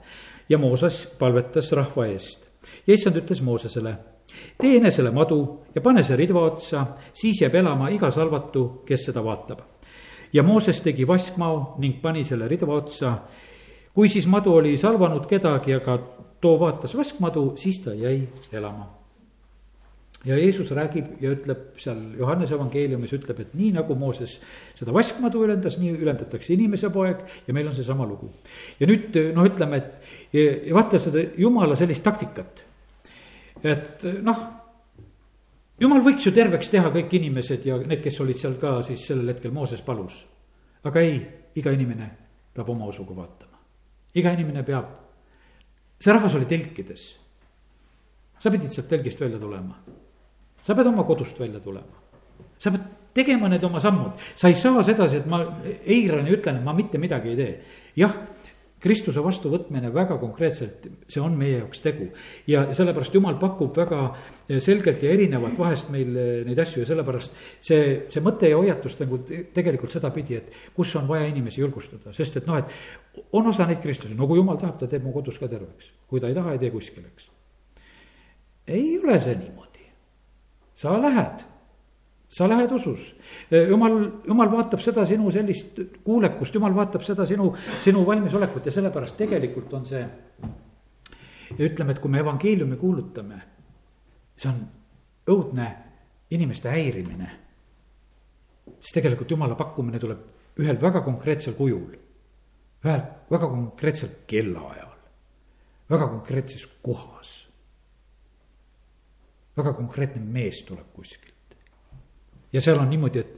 ja 0.49 0.59
Mooses 0.59 1.07
palvetas 1.19 1.73
rahva 1.73 2.07
eest 2.07 2.49
ja 2.87 2.95
issand 2.95 3.17
ütles 3.17 3.43
Moosesele, 3.43 3.95
tee 4.59 4.77
enesele 4.77 5.11
madu 5.11 5.61
ja 5.75 5.81
pane 5.81 6.03
see 6.05 6.17
ridva 6.17 6.45
otsa, 6.51 6.87
siis 7.15 7.41
jääb 7.41 7.55
elama 7.55 7.89
iga 7.91 8.11
salvatu, 8.11 8.83
kes 8.87 9.07
seda 9.07 9.25
vaatab. 9.25 9.61
ja 10.33 10.43
Mooses 10.43 10.81
tegi 10.81 11.07
vaskmao 11.07 11.77
ning 11.79 12.01
pani 12.03 12.25
selle 12.25 12.49
ridva 12.49 12.75
otsa. 12.75 13.19
kui 13.95 14.09
siis 14.09 14.27
madu 14.27 14.55
oli 14.55 14.77
salvanud 14.77 15.27
kedagi, 15.27 15.75
aga 15.75 15.99
too 16.41 16.59
vaatas 16.61 16.97
vaskmadu, 16.97 17.53
siis 17.57 17.81
ta 17.81 17.95
jäi 17.95 18.29
elama 18.53 19.02
ja 20.25 20.39
Jeesus 20.39 20.71
räägib 20.71 21.19
ja 21.21 21.33
ütleb 21.35 21.79
seal 21.83 22.01
Johannese 22.19 22.55
evangeeliumis 22.55 23.13
ütleb, 23.17 23.41
et 23.43 23.55
nii 23.59 23.73
nagu 23.75 23.95
Mooses 23.99 24.37
seda 24.79 24.95
vaskmadu 24.95 25.43
ülendas, 25.43 25.79
nii 25.83 25.97
ülendatakse 25.99 26.53
inimese 26.55 26.93
poeg 26.95 27.25
ja 27.47 27.55
meil 27.55 27.69
on 27.69 27.77
seesama 27.77 28.07
lugu. 28.07 28.31
ja 28.81 28.87
nüüd 28.87 29.19
noh, 29.35 29.47
ütleme, 29.51 29.81
et 29.83 30.35
ja, 30.37 30.45
ja 30.69 30.75
vaata 30.79 31.01
seda 31.03 31.25
jumala 31.39 31.77
sellist 31.79 32.05
taktikat. 32.07 32.63
et 33.63 34.07
noh, 34.23 34.45
jumal 35.83 36.05
võiks 36.07 36.27
ju 36.27 36.35
terveks 36.35 36.71
teha 36.71 36.93
kõik 36.95 37.19
inimesed 37.19 37.67
ja 37.67 37.81
need, 37.83 38.03
kes 38.05 38.21
olid 38.23 38.39
seal 38.39 38.55
ka 38.63 38.79
siis 38.87 39.07
sellel 39.07 39.35
hetkel 39.35 39.51
Mooses 39.55 39.83
palus. 39.83 40.23
aga 40.85 41.03
ei, 41.03 41.19
iga 41.59 41.75
inimene 41.75 42.11
peab 42.55 42.71
oma 42.71 42.87
usuga 42.87 43.17
vaatama. 43.17 43.59
iga 44.15 44.31
inimene 44.39 44.63
peab, 44.63 44.87
see 45.99 46.15
rahvas 46.15 46.39
oli 46.39 46.47
telkides 46.47 47.11
sa 48.39 48.51
pidid 48.51 48.71
sealt 48.71 48.89
telgist 48.91 49.21
välja 49.23 49.39
tulema 49.39 49.77
sa 50.63 50.75
pead 50.75 50.91
oma 50.93 51.05
kodust 51.05 51.41
välja 51.41 51.61
tulema. 51.61 52.01
sa 52.59 52.71
pead 52.71 52.91
tegema 53.15 53.49
need 53.49 53.65
oma 53.65 53.81
sammud, 53.83 54.17
sa 54.37 54.49
ei 54.49 54.57
saa 54.57 54.83
sedasi, 54.87 55.23
et 55.23 55.27
ma 55.29 55.43
eiran 55.85 56.29
ja 56.29 56.37
ütlen, 56.37 56.61
et 56.61 56.65
ma 56.65 56.73
mitte 56.77 57.01
midagi 57.01 57.33
ei 57.33 57.37
tee. 57.37 57.53
jah, 57.97 58.17
Kristuse 58.83 59.23
vastuvõtmine 59.23 59.93
väga 59.95 60.17
konkreetselt, 60.19 60.89
see 61.07 61.21
on 61.23 61.37
meie 61.39 61.61
jaoks 61.61 61.81
tegu. 61.85 62.09
ja 62.51 62.65
sellepärast 62.75 63.15
Jumal 63.15 63.37
pakub 63.39 63.77
väga 63.79 64.01
selgelt 64.59 65.03
ja 65.03 65.13
erinevalt 65.15 65.59
vahest 65.59 65.93
meil 65.95 66.11
neid 66.49 66.59
asju 66.59 66.83
ja 66.83 66.89
sellepärast 66.91 67.39
see, 67.61 67.85
see 68.11 68.25
mõte 68.25 68.51
ja 68.51 68.59
hoiatus 68.59 68.99
nagu 68.99 69.21
tegelikult 69.55 69.95
sedapidi, 69.95 70.41
et 70.41 70.75
kus 70.75 70.97
on 70.99 71.07
vaja 71.07 71.31
inimesi 71.31 71.63
julgustada, 71.63 72.11
sest 72.17 72.41
et 72.43 72.51
noh, 72.51 72.59
et 72.59 73.23
on 73.39 73.47
osa 73.47 73.69
neid 73.71 73.79
kristlasi, 73.85 74.19
no 74.19 74.27
kui 74.27 74.43
Jumal 74.43 74.59
tahab, 74.59 74.81
ta 74.81 74.91
teeb 74.91 75.07
mu 75.07 75.15
kodus 75.15 75.39
ka 75.39 75.47
terveks. 75.47 75.93
kui 76.11 76.21
ta 76.21 76.33
ei 76.33 76.35
taha, 76.35 76.57
ei 76.57 76.65
tee 76.65 76.75
kuskil, 76.75 77.07
eks. 77.07 77.31
ei 78.67 78.99
ole 78.99 79.21
see 79.21 79.37
niimoodi 79.37 79.62
sa 80.83 81.03
lähed, 81.03 81.45
sa 82.29 82.49
lähed 82.49 82.73
usus. 82.73 83.15
jumal, 83.69 84.11
jumal 84.27 84.51
vaatab 84.51 84.81
seda 84.83 85.05
sinu 85.07 85.31
sellist 85.31 85.79
kuulekust, 86.05 86.55
jumal 86.55 86.75
vaatab 86.75 87.05
seda 87.07 87.27
sinu, 87.27 87.53
sinu 87.85 88.03
valmisolekut 88.07 88.67
ja 88.67 88.75
sellepärast 88.75 89.17
tegelikult 89.17 89.75
on 89.79 89.87
see. 89.87 90.03
ütleme, 91.53 91.93
et 91.93 92.01
kui 92.01 92.11
me 92.11 92.23
evangeeliumi 92.23 92.77
kuulutame, 92.81 93.41
see 94.41 94.49
on 94.51 94.63
õudne 95.29 95.69
inimeste 96.31 96.71
häirimine. 96.73 97.31
siis 98.81 98.95
tegelikult 98.99 99.31
jumala 99.31 99.55
pakkumine 99.55 99.99
tuleb 99.99 100.59
ühel 100.59 100.81
väga 100.81 101.01
konkreetsel 101.01 101.55
kujul, 101.55 101.95
ühel 102.85 103.07
väga 103.31 103.47
konkreetsel 103.47 104.11
kellaajal, 104.27 104.99
väga 105.91 106.09
konkreetses 106.09 106.67
kohas 106.83 107.42
väga 109.57 109.73
konkreetne 109.73 110.21
mees 110.21 110.63
tuleb 110.63 110.87
kuskilt. 110.95 111.57
ja 112.53 112.61
seal 112.61 112.79
on 112.79 112.91
niimoodi, 112.91 113.19
et, 113.19 113.33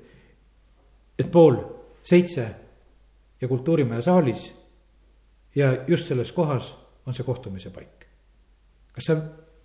et 1.19 1.31
pool 1.31 1.57
seitse 2.03 2.47
ja 3.41 3.49
Kultuurimaja 3.49 4.03
saalis 4.03 4.53
ja 5.55 5.73
just 5.87 6.09
selles 6.09 6.33
kohas 6.33 6.75
on 7.07 7.15
see 7.15 7.25
kohtumise 7.25 7.71
paik. 7.71 8.07
kas 8.93 9.05
sa 9.11 9.17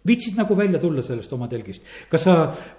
viitsid 0.07 0.37
nagu 0.37 0.57
välja 0.57 0.79
tulla 0.79 1.01
sellest 1.01 1.33
oma 1.33 1.47
telgist, 1.47 1.83
kas 2.09 2.23
sa 2.23 2.35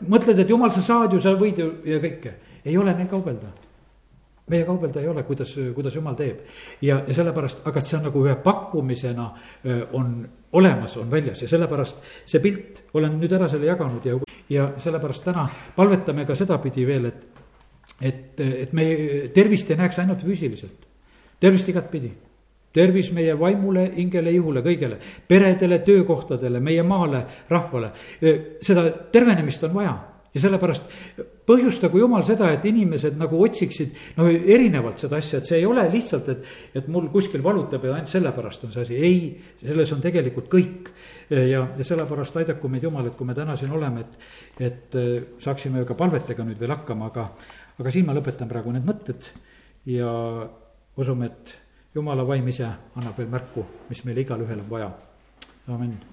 mõtled, 0.08 0.38
et 0.38 0.48
jumal, 0.48 0.70
sa 0.70 0.82
saad 0.82 1.12
ju, 1.12 1.20
sa 1.20 1.34
võid 1.38 1.58
ju 1.58 1.72
ja 1.84 2.00
kõike, 2.02 2.34
ei 2.64 2.78
ole 2.78 2.94
meil 2.94 3.08
kaubelda 3.08 3.52
meie 4.50 4.66
kaubelda 4.68 5.00
ei 5.00 5.08
ole, 5.08 5.22
kuidas, 5.28 5.54
kuidas 5.74 5.94
jumal 5.94 6.16
teeb. 6.18 6.44
ja, 6.82 7.00
ja 7.06 7.14
sellepärast, 7.14 7.64
aga 7.68 7.82
see 7.84 7.98
on 7.98 8.06
nagu 8.08 8.24
ühe 8.26 8.36
pakkumisena 8.44 9.26
on 9.96 10.14
olemas, 10.52 10.96
on 10.96 11.10
väljas 11.10 11.42
ja 11.42 11.48
sellepärast 11.48 12.02
see 12.26 12.42
pilt, 12.42 12.82
olen 12.94 13.18
nüüd 13.20 13.32
ära 13.32 13.48
selle 13.48 13.70
jaganud 13.70 14.06
ja, 14.06 14.16
ja 14.50 14.70
sellepärast 14.78 15.24
täna 15.24 15.46
palvetame 15.76 16.26
ka 16.26 16.34
sedapidi 16.34 16.86
veel, 16.86 17.12
et. 17.12 17.46
et, 18.00 18.40
et 18.40 18.72
me 18.72 18.84
tervist 19.34 19.70
ei 19.70 19.78
näeks 19.78 19.98
ainult 20.02 20.24
füüsiliselt, 20.24 20.88
tervist 21.40 21.68
igatpidi 21.68 22.12
tervis 22.72 23.08
meie 23.12 23.34
vaimule, 23.38 23.88
hingele, 23.96 24.30
ihule, 24.30 24.62
kõigele, 24.62 25.00
peredele, 25.28 25.80
töökohtadele, 25.82 26.60
meie 26.62 26.84
maale, 26.86 27.24
rahvale. 27.50 27.90
seda 28.62 28.84
tervenemist 29.12 29.64
on 29.66 29.74
vaja 29.74 29.96
ja 30.34 30.40
sellepärast 30.42 30.98
põhjustagu 31.48 31.98
jumal 31.98 32.22
seda, 32.26 32.50
et 32.54 32.64
inimesed 32.70 33.16
nagu 33.18 33.38
otsiksid 33.42 33.96
no 34.18 34.28
erinevalt 34.30 35.02
seda 35.02 35.18
asja, 35.18 35.40
et 35.40 35.48
see 35.48 35.58
ei 35.58 35.66
ole 35.66 35.84
lihtsalt, 35.90 36.28
et, 36.30 36.50
et 36.78 36.90
mul 36.92 37.08
kuskil 37.12 37.42
valutab 37.44 37.84
ja 37.86 37.96
ainult 37.96 38.12
sellepärast 38.12 38.66
on 38.68 38.74
see 38.74 38.84
asi, 38.86 38.98
ei, 38.98 39.22
selles 39.62 39.94
on 39.96 40.02
tegelikult 40.04 40.50
kõik. 40.52 40.92
ja, 41.30 41.64
ja 41.64 41.86
sellepärast 41.86 42.38
aidaku 42.42 42.70
meid 42.70 42.86
jumal, 42.86 43.08
et 43.10 43.16
kui 43.18 43.26
me 43.26 43.34
täna 43.34 43.56
siin 43.58 43.74
oleme, 43.74 44.06
et, 44.06 44.20
et 44.70 44.98
äh, 44.98 45.10
saaksime 45.42 45.84
ka 45.88 45.98
palvetega 45.98 46.46
nüüd 46.46 46.60
veel 46.60 46.76
hakkama, 46.76 47.10
aga, 47.10 47.26
aga 47.80 47.94
siin 47.94 48.06
ma 48.06 48.14
lõpetan 48.16 48.50
praegu 48.50 48.74
need 48.74 48.86
mõtted 48.86 49.32
ja 49.90 50.12
usume, 51.00 51.32
et 51.32 51.56
jumala 51.94 52.26
vaim 52.26 52.46
ise 52.52 52.68
annab 52.68 53.18
veel 53.18 53.30
märku, 53.32 53.66
mis 53.90 54.06
meil 54.06 54.22
igalühel 54.22 54.62
on 54.62 54.70
vaja, 54.70 54.94
amin 55.70 56.09